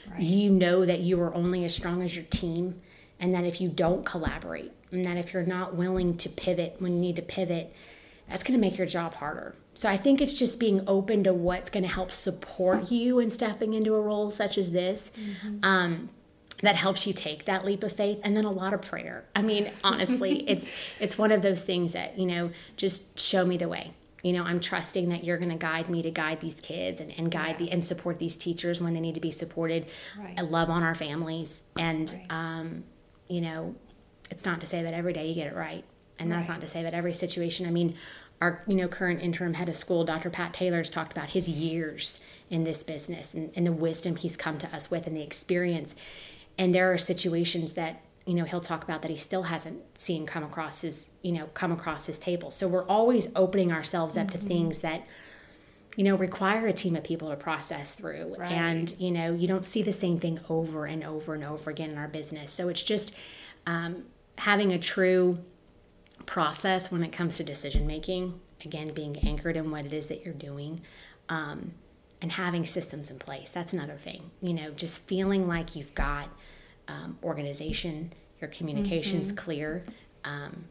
right. 0.10 0.22
you 0.22 0.50
know 0.50 0.86
that 0.86 1.00
you 1.00 1.20
are 1.22 1.34
only 1.34 1.64
as 1.64 1.74
strong 1.74 2.04
as 2.04 2.16
your 2.16 2.26
team, 2.26 2.82
and 3.20 3.34
that 3.34 3.44
if 3.44 3.60
you 3.60 3.70
don't 3.70 4.06
collaborate, 4.06 4.72
and 4.92 5.06
that 5.06 5.18
if 5.18 5.34
you're 5.34 5.44
not 5.44 5.76
willing 5.76 6.18
to 6.18 6.30
pivot 6.30 6.76
when 6.80 6.94
you 6.94 7.00
need 7.00 7.16
to 7.18 7.22
pivot, 7.22 7.76
that's 8.30 8.44
going 8.44 8.60
to 8.60 8.62
make 8.62 8.78
your 8.78 8.88
job 8.88 9.16
harder. 9.16 9.56
So 9.74 9.88
I 9.88 9.98
think 9.98 10.22
it's 10.22 10.34
just 10.34 10.60
being 10.60 10.84
open 10.88 11.24
to 11.24 11.34
what's 11.34 11.70
going 11.70 11.84
to 11.84 11.90
help 11.90 12.12
support 12.12 12.92
you 12.92 13.20
in 13.20 13.30
stepping 13.30 13.74
into 13.74 13.94
a 13.94 14.02
role 14.02 14.32
such 14.32 14.58
as 14.58 14.72
this. 14.72 15.12
Mm-hmm. 15.18 15.60
Um, 15.64 16.10
that 16.62 16.76
helps 16.76 17.06
you 17.06 17.14
take 17.14 17.46
that 17.46 17.66
leap 17.66 17.84
of 17.84 17.92
faith 17.92 18.20
and 18.24 18.36
then 18.36 18.44
a 18.44 18.50
lot 18.50 18.74
of 18.74 18.82
prayer 18.82 19.24
i 19.36 19.44
mean 19.44 19.70
honestly 19.84 20.44
it's 20.50 20.72
it's 21.00 21.16
one 21.16 21.32
of 21.32 21.44
those 21.44 21.64
things 21.64 21.92
that 21.92 22.18
you 22.18 22.26
know 22.26 22.50
just 22.76 23.20
show 23.20 23.46
me 23.46 23.58
the 23.58 23.68
way 23.68 23.92
you 24.24 24.34
know 24.34 24.44
i'm 24.44 24.60
trusting 24.60 25.10
that 25.10 25.24
you're 25.24 25.38
going 25.38 25.52
to 25.52 25.56
guide 25.56 25.88
me 25.88 26.02
to 26.02 26.10
guide 26.10 26.40
these 26.40 26.60
kids 26.60 27.00
and, 27.00 27.14
and 27.16 27.30
guide 27.30 27.58
yeah. 27.60 27.68
the 27.68 27.72
and 27.72 27.86
support 27.86 28.18
these 28.18 28.36
teachers 28.36 28.82
when 28.82 28.96
they 28.96 29.00
need 29.00 29.14
to 29.14 29.22
be 29.22 29.30
supported 29.30 29.86
right. 30.18 30.34
I 30.36 30.42
love 30.42 30.72
on 30.72 30.82
our 30.82 30.96
families 30.96 31.62
and 31.78 32.12
right. 32.12 32.26
um, 32.32 32.84
you 33.28 33.42
know 33.42 33.76
it's 34.30 34.46
not 34.46 34.60
to 34.62 34.68
say 34.68 34.84
that 34.84 34.94
every 34.94 35.14
day 35.14 35.28
you 35.28 35.36
get 35.36 35.48
it 35.48 35.56
right 35.56 35.84
and 36.20 36.32
that's 36.32 36.48
right. 36.48 36.56
not 36.56 36.62
to 36.62 36.68
say 36.68 36.84
that 36.84 36.94
every 36.94 37.14
situation 37.14 37.66
i 37.66 37.70
mean 37.70 37.96
our 38.42 38.64
you 38.68 38.76
know 38.76 38.88
current 38.88 39.22
interim 39.22 39.54
head 39.56 39.70
of 39.70 39.76
school 39.76 40.04
dr 40.04 40.30
pat 40.30 40.54
taylor's 40.54 40.90
talked 40.90 41.12
about 41.12 41.30
his 41.30 41.50
years 41.50 42.20
in 42.50 42.64
this 42.64 42.84
business 42.84 43.34
and, 43.34 43.52
and 43.56 43.66
the 43.66 43.72
wisdom 43.72 44.16
he's 44.16 44.38
come 44.38 44.58
to 44.58 44.68
us 44.76 44.90
with 44.90 45.08
and 45.08 45.16
the 45.16 45.22
experience 45.22 45.96
and 46.58 46.74
there 46.74 46.92
are 46.92 46.98
situations 46.98 47.74
that 47.74 48.02
you 48.26 48.34
know 48.34 48.44
he'll 48.44 48.62
talk 48.62 48.84
about 48.84 49.02
that 49.02 49.12
he 49.12 49.18
still 49.18 49.44
hasn't 49.44 49.82
seen 49.98 50.26
come 50.26 50.44
across 50.44 50.82
his 50.82 51.10
you 51.22 51.32
know 51.32 51.48
come 51.54 51.72
across 51.72 52.06
his 52.06 52.20
table 52.20 52.52
so 52.52 52.68
we're 52.68 52.86
always 52.86 53.30
opening 53.36 53.72
ourselves 53.72 54.18
up 54.18 54.28
mm-hmm. 54.28 54.40
to 54.40 54.46
things 54.46 54.80
that 54.80 55.06
you 55.98 56.04
know 56.06 56.16
require 56.16 56.68
a 56.68 56.74
team 56.74 56.96
of 56.96 57.04
people 57.04 57.30
to 57.30 57.36
process 57.36 57.94
through 57.94 58.34
right. 58.38 58.51
and 58.51 58.96
you 58.98 59.12
know 59.12 59.34
you 59.34 59.48
don't 59.48 59.66
see 59.66 59.82
the 59.82 59.92
same 59.92 60.18
thing 60.18 60.39
over 60.50 60.86
and 60.86 61.04
over 61.04 61.34
and 61.34 61.44
over 61.44 61.70
again 61.70 61.89
in 61.89 61.98
our 61.98 62.08
business 62.08 62.54
so 62.54 62.70
it's 62.70 62.82
just 62.82 63.13
um, 63.66 64.06
having 64.38 64.72
a 64.72 64.80
true 64.80 65.39
process 66.25 66.89
when 66.89 67.04
it 67.04 67.12
comes 67.12 67.36
to 67.36 67.44
decision 67.44 67.86
making 67.86 68.39
again 68.63 68.94
being 68.94 69.18
anchored 69.20 69.58
in 69.58 69.70
what 69.70 69.86
it 69.86 69.92
is 69.92 70.08
that 70.08 70.24
you're 70.24 70.34
doing 70.34 70.80
um, 71.27 71.74
and 72.22 72.32
having 72.32 72.63
systems 72.63 73.12
in 73.12 73.20
place 73.20 73.51
that's 73.51 73.74
another 73.74 73.98
thing 73.98 74.32
you 74.39 74.54
know 74.54 74.72
just 74.72 75.00
feeling 75.00 75.46
like 75.46 75.75
you've 75.75 75.94
got 75.94 76.30
um, 76.88 77.18
organization, 77.24 78.13
your 78.39 78.50
communication's 78.50 79.27
mm-hmm. 79.27 79.36
clear, 79.36 79.86
um, 80.24 80.66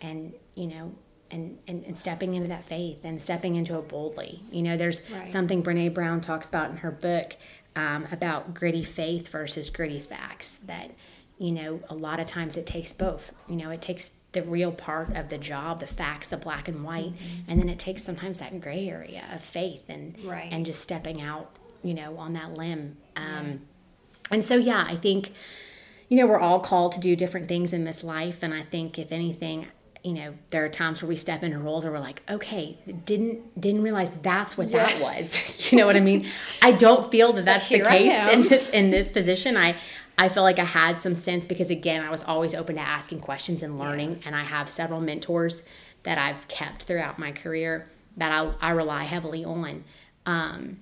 and 0.00 0.32
you 0.54 0.66
know, 0.66 0.92
and, 1.30 1.58
and 1.66 1.84
and 1.84 1.98
stepping 1.98 2.34
into 2.34 2.48
that 2.48 2.64
faith 2.64 3.04
and 3.04 3.20
stepping 3.20 3.56
into 3.56 3.78
it 3.78 3.88
boldly. 3.88 4.42
You 4.50 4.62
know, 4.62 4.76
there's 4.76 5.02
right. 5.10 5.28
something 5.28 5.62
Brene 5.62 5.92
Brown 5.94 6.20
talks 6.20 6.48
about 6.48 6.70
in 6.70 6.78
her 6.78 6.90
book 6.90 7.36
um, 7.76 8.06
about 8.10 8.54
gritty 8.54 8.84
faith 8.84 9.28
versus 9.28 9.70
gritty 9.70 10.00
facts. 10.00 10.58
That 10.66 10.90
you 11.38 11.52
know, 11.52 11.80
a 11.88 11.94
lot 11.94 12.20
of 12.20 12.26
times 12.26 12.56
it 12.56 12.66
takes 12.66 12.92
both. 12.92 13.32
You 13.48 13.56
know, 13.56 13.70
it 13.70 13.80
takes 13.80 14.10
the 14.32 14.42
real 14.42 14.72
part 14.72 15.16
of 15.16 15.30
the 15.30 15.38
job, 15.38 15.80
the 15.80 15.86
facts, 15.86 16.28
the 16.28 16.36
black 16.36 16.68
and 16.68 16.84
white, 16.84 17.14
mm-hmm. 17.14 17.50
and 17.50 17.60
then 17.60 17.68
it 17.68 17.78
takes 17.78 18.02
sometimes 18.02 18.40
that 18.40 18.60
gray 18.60 18.88
area 18.88 19.24
of 19.32 19.42
faith 19.42 19.84
and 19.88 20.18
right. 20.24 20.52
and 20.52 20.66
just 20.66 20.82
stepping 20.82 21.20
out, 21.20 21.50
you 21.82 21.94
know, 21.94 22.18
on 22.18 22.34
that 22.34 22.54
limb. 22.54 22.96
Um, 23.16 23.60
and 24.30 24.44
so, 24.44 24.56
yeah, 24.56 24.84
I 24.86 24.96
think, 24.96 25.32
you 26.08 26.18
know, 26.18 26.26
we're 26.26 26.40
all 26.40 26.60
called 26.60 26.92
to 26.92 27.00
do 27.00 27.16
different 27.16 27.48
things 27.48 27.72
in 27.72 27.84
this 27.84 28.04
life. 28.04 28.42
And 28.42 28.52
I 28.52 28.62
think, 28.62 28.98
if 28.98 29.12
anything, 29.12 29.68
you 30.08 30.14
know, 30.14 30.32
there 30.48 30.64
are 30.64 30.70
times 30.70 31.02
where 31.02 31.08
we 31.10 31.16
step 31.16 31.42
into 31.42 31.58
roles 31.58 31.84
where 31.84 31.92
we're 31.92 31.98
like, 31.98 32.22
okay, 32.30 32.78
didn't 33.04 33.60
didn't 33.60 33.82
realize 33.82 34.10
that's 34.22 34.56
what 34.56 34.70
yeah. 34.70 34.86
that 34.86 35.02
was. 35.02 35.70
you 35.70 35.76
know 35.76 35.84
what 35.84 35.96
I 35.96 36.00
mean? 36.00 36.26
I 36.62 36.72
don't 36.72 37.12
feel 37.12 37.34
that 37.34 37.44
that's 37.44 37.68
the 37.68 37.80
case 37.80 38.26
in 38.32 38.48
this 38.48 38.70
in 38.70 38.88
this 38.88 39.12
position. 39.12 39.58
I 39.58 39.76
I 40.16 40.30
feel 40.30 40.44
like 40.44 40.58
I 40.58 40.64
had 40.64 40.98
some 40.98 41.14
sense 41.14 41.44
because 41.44 41.68
again, 41.68 42.02
I 42.02 42.10
was 42.10 42.24
always 42.24 42.54
open 42.54 42.76
to 42.76 42.80
asking 42.80 43.20
questions 43.20 43.62
and 43.62 43.78
learning, 43.78 44.12
yeah. 44.12 44.18
and 44.24 44.34
I 44.34 44.44
have 44.44 44.70
several 44.70 45.02
mentors 45.02 45.62
that 46.04 46.16
I've 46.16 46.48
kept 46.48 46.84
throughout 46.84 47.18
my 47.18 47.30
career 47.30 47.90
that 48.16 48.32
I, 48.32 48.50
I 48.62 48.70
rely 48.70 49.04
heavily 49.04 49.44
on. 49.44 49.84
Um, 50.24 50.78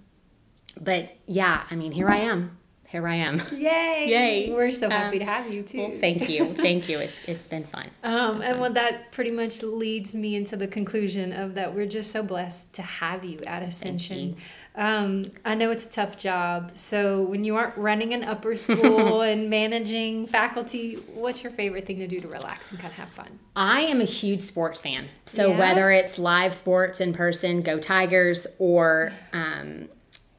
but 0.80 1.16
yeah, 1.26 1.64
I 1.68 1.74
mean, 1.74 1.90
here 1.90 2.08
I 2.08 2.18
am 2.18 2.58
here 2.96 3.08
I 3.08 3.16
am. 3.16 3.42
Yay! 3.52 4.06
Yay! 4.08 4.52
We're 4.52 4.72
so 4.72 4.88
happy 4.88 5.20
um, 5.20 5.26
to 5.26 5.30
have 5.30 5.52
you 5.52 5.62
too. 5.62 5.78
Well, 5.78 6.00
thank 6.00 6.28
you, 6.28 6.54
thank 6.54 6.88
you. 6.88 6.98
It's 6.98 7.24
it's 7.24 7.46
been 7.46 7.64
fun. 7.64 7.90
Um, 8.06 8.40
and 8.40 8.60
well, 8.60 8.72
that 8.72 9.10
pretty 9.10 9.32
much 9.32 9.62
leads 9.62 10.14
me 10.14 10.36
into 10.36 10.56
the 10.56 10.68
conclusion 10.68 11.32
of 11.32 11.54
that 11.54 11.74
we're 11.74 11.86
just 11.86 12.12
so 12.12 12.22
blessed 12.22 12.72
to 12.74 12.82
have 12.82 13.24
you 13.24 13.40
at 13.46 13.62
Ascension. 13.62 14.36
Um, 14.76 15.24
I 15.44 15.54
know 15.54 15.70
it's 15.70 15.84
a 15.84 15.88
tough 15.88 16.16
job. 16.16 16.76
So 16.76 17.22
when 17.22 17.44
you 17.44 17.56
aren't 17.56 17.76
running 17.76 18.14
an 18.14 18.22
upper 18.22 18.54
school 18.66 19.22
and 19.22 19.50
managing 19.50 20.26
faculty, 20.26 20.94
what's 21.14 21.42
your 21.42 21.52
favorite 21.52 21.86
thing 21.86 21.98
to 21.98 22.06
do 22.06 22.20
to 22.20 22.28
relax 22.28 22.70
and 22.70 22.78
kind 22.78 22.92
of 22.92 22.98
have 22.98 23.10
fun? 23.10 23.38
I 23.56 23.80
am 23.80 24.00
a 24.00 24.04
huge 24.04 24.42
sports 24.42 24.80
fan. 24.80 25.08
So 25.24 25.50
yeah. 25.50 25.58
whether 25.58 25.90
it's 25.90 26.18
live 26.18 26.54
sports 26.54 27.00
in 27.00 27.12
person, 27.12 27.62
go 27.62 27.78
Tigers, 27.78 28.46
or 28.58 29.12
um, 29.32 29.88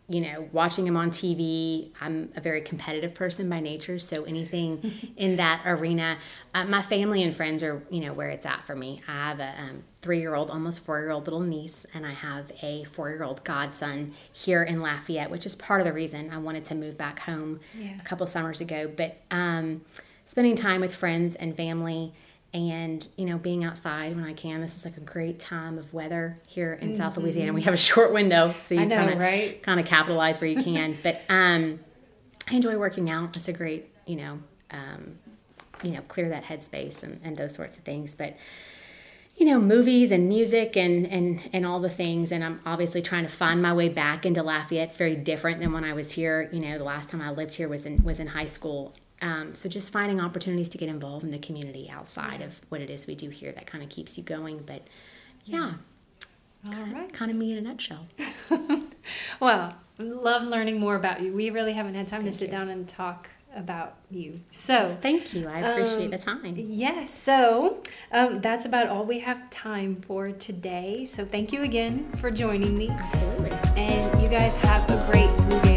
you 0.09 0.21
know, 0.21 0.47
watching 0.53 0.87
him 0.87 0.95
on 0.95 1.11
TV. 1.11 1.91
I'm 1.99 2.31
a 2.35 2.41
very 2.41 2.61
competitive 2.61 3.13
person 3.13 3.49
by 3.49 3.59
nature, 3.59 3.99
so 3.99 4.23
anything 4.23 5.13
in 5.17 5.35
that 5.35 5.61
arena, 5.65 6.17
uh, 6.53 6.63
my 6.63 6.81
family 6.81 7.23
and 7.23 7.35
friends 7.35 7.61
are, 7.61 7.83
you 7.89 7.99
know, 7.99 8.13
where 8.13 8.29
it's 8.29 8.45
at 8.45 8.65
for 8.65 8.75
me. 8.75 9.01
I 9.07 9.11
have 9.11 9.39
a 9.41 9.53
um, 9.59 9.83
three 10.01 10.19
year 10.19 10.33
old, 10.33 10.49
almost 10.49 10.79
four 10.85 10.99
year 10.99 11.09
old 11.09 11.25
little 11.25 11.41
niece, 11.41 11.85
and 11.93 12.05
I 12.05 12.13
have 12.13 12.51
a 12.61 12.85
four 12.85 13.09
year 13.09 13.23
old 13.23 13.43
godson 13.43 14.13
here 14.31 14.63
in 14.63 14.81
Lafayette, 14.81 15.29
which 15.29 15.45
is 15.45 15.55
part 15.55 15.81
of 15.81 15.87
the 15.87 15.93
reason 15.93 16.31
I 16.31 16.37
wanted 16.37 16.63
to 16.65 16.75
move 16.75 16.97
back 16.97 17.19
home 17.19 17.59
yeah. 17.77 17.99
a 17.99 18.03
couple 18.03 18.25
summers 18.27 18.61
ago. 18.61 18.89
But 18.95 19.21
um, 19.29 19.81
spending 20.25 20.55
time 20.55 20.79
with 20.79 20.95
friends 20.95 21.35
and 21.35 21.55
family 21.55 22.13
and 22.53 23.07
you 23.17 23.25
know 23.25 23.37
being 23.37 23.63
outside 23.63 24.15
when 24.15 24.23
i 24.23 24.33
can 24.33 24.61
this 24.61 24.75
is 24.75 24.85
like 24.85 24.95
a 24.97 25.01
great 25.01 25.37
time 25.37 25.77
of 25.77 25.93
weather 25.93 26.37
here 26.47 26.73
in 26.73 26.89
mm-hmm. 26.89 26.97
south 26.97 27.17
louisiana. 27.17 27.53
We 27.53 27.61
have 27.63 27.73
a 27.73 27.77
short 27.77 28.13
window 28.13 28.53
so 28.59 28.75
you 28.75 28.87
kind 28.87 29.11
of 29.11 29.19
right? 29.19 29.61
kind 29.61 29.79
of 29.79 29.85
capitalize 29.85 30.39
where 30.39 30.49
you 30.49 30.63
can. 30.63 30.97
But 31.03 31.21
um 31.29 31.79
i 32.49 32.55
enjoy 32.55 32.77
working 32.77 33.09
out. 33.09 33.35
It's 33.35 33.47
a 33.47 33.53
great 33.53 33.89
you 34.05 34.15
know 34.15 34.39
um 34.71 35.19
you 35.83 35.91
know 35.91 36.01
clear 36.07 36.29
that 36.29 36.45
headspace 36.45 37.03
and, 37.03 37.19
and 37.23 37.37
those 37.37 37.53
sorts 37.53 37.77
of 37.77 37.83
things. 37.83 38.15
But 38.15 38.37
you 39.35 39.45
know 39.45 39.59
movies 39.59 40.11
and 40.11 40.29
music 40.29 40.77
and 40.77 41.05
and 41.05 41.49
and 41.51 41.65
all 41.65 41.79
the 41.79 41.91
things 41.91 42.31
and 42.31 42.43
i'm 42.43 42.59
obviously 42.65 43.03
trying 43.03 43.23
to 43.23 43.29
find 43.31 43.61
my 43.61 43.73
way 43.73 43.89
back 43.89 44.25
into 44.25 44.41
lafayette. 44.41 44.89
It's 44.89 44.97
very 44.97 45.15
different 45.15 45.59
than 45.59 45.73
when 45.73 45.83
i 45.83 45.93
was 45.93 46.13
here. 46.13 46.49
You 46.51 46.61
know 46.61 46.77
the 46.77 46.85
last 46.85 47.09
time 47.09 47.21
i 47.21 47.29
lived 47.29 47.55
here 47.55 47.67
was 47.67 47.85
in 47.85 48.03
was 48.03 48.19
in 48.19 48.27
high 48.27 48.45
school 48.45 48.95
um, 49.21 49.55
so 49.55 49.67
just 49.67 49.91
finding 49.91 50.19
opportunities 50.19 50.69
to 50.69 50.77
get 50.77 50.89
involved 50.89 51.23
in 51.23 51.31
the 51.31 51.39
community 51.39 51.89
outside 51.89 52.41
of 52.41 52.61
what 52.69 52.81
it 52.81 52.89
is 52.89 53.07
we 53.07 53.15
do 53.15 53.29
here 53.29 53.51
that 53.51 53.65
kind 53.65 53.83
of 53.83 53.89
keeps 53.89 54.17
you 54.17 54.23
going. 54.23 54.63
But 54.65 54.87
yeah, 55.45 55.73
all 56.67 56.73
kind, 56.73 56.93
right, 56.93 57.13
kind 57.13 57.31
of 57.31 57.37
me 57.37 57.51
in 57.51 57.57
a 57.57 57.61
nutshell. 57.61 58.07
well, 59.39 59.75
love 59.99 60.43
learning 60.43 60.79
more 60.79 60.95
about 60.95 61.21
you. 61.21 61.33
We 61.33 61.49
really 61.49 61.73
haven't 61.73 61.95
had 61.95 62.07
time 62.07 62.21
Thank 62.21 62.33
to 62.33 62.37
sit 62.37 62.45
you. 62.45 62.51
down 62.51 62.69
and 62.69 62.87
talk 62.87 63.29
about 63.55 63.95
you. 64.11 64.41
So 64.51 64.95
thank 65.01 65.33
you. 65.33 65.47
I 65.47 65.59
appreciate 65.59 66.05
um, 66.05 66.11
the 66.11 66.17
time. 66.17 66.53
Yes. 66.55 67.13
So 67.13 67.83
um, 68.11 68.39
that's 68.39 68.65
about 68.65 68.87
all 68.87 69.03
we 69.03 69.19
have 69.19 69.49
time 69.49 69.95
for 69.95 70.31
today. 70.31 71.05
So 71.05 71.25
thank 71.25 71.51
you 71.51 71.63
again 71.63 72.11
for 72.13 72.29
joining 72.29 72.77
me. 72.77 72.89
Absolutely. 72.89 73.51
And 73.75 74.21
you 74.21 74.29
guys 74.29 74.55
have 74.57 74.89
a 74.91 75.03
great 75.11 75.35
Blue 75.37 75.59
day. 75.61 75.76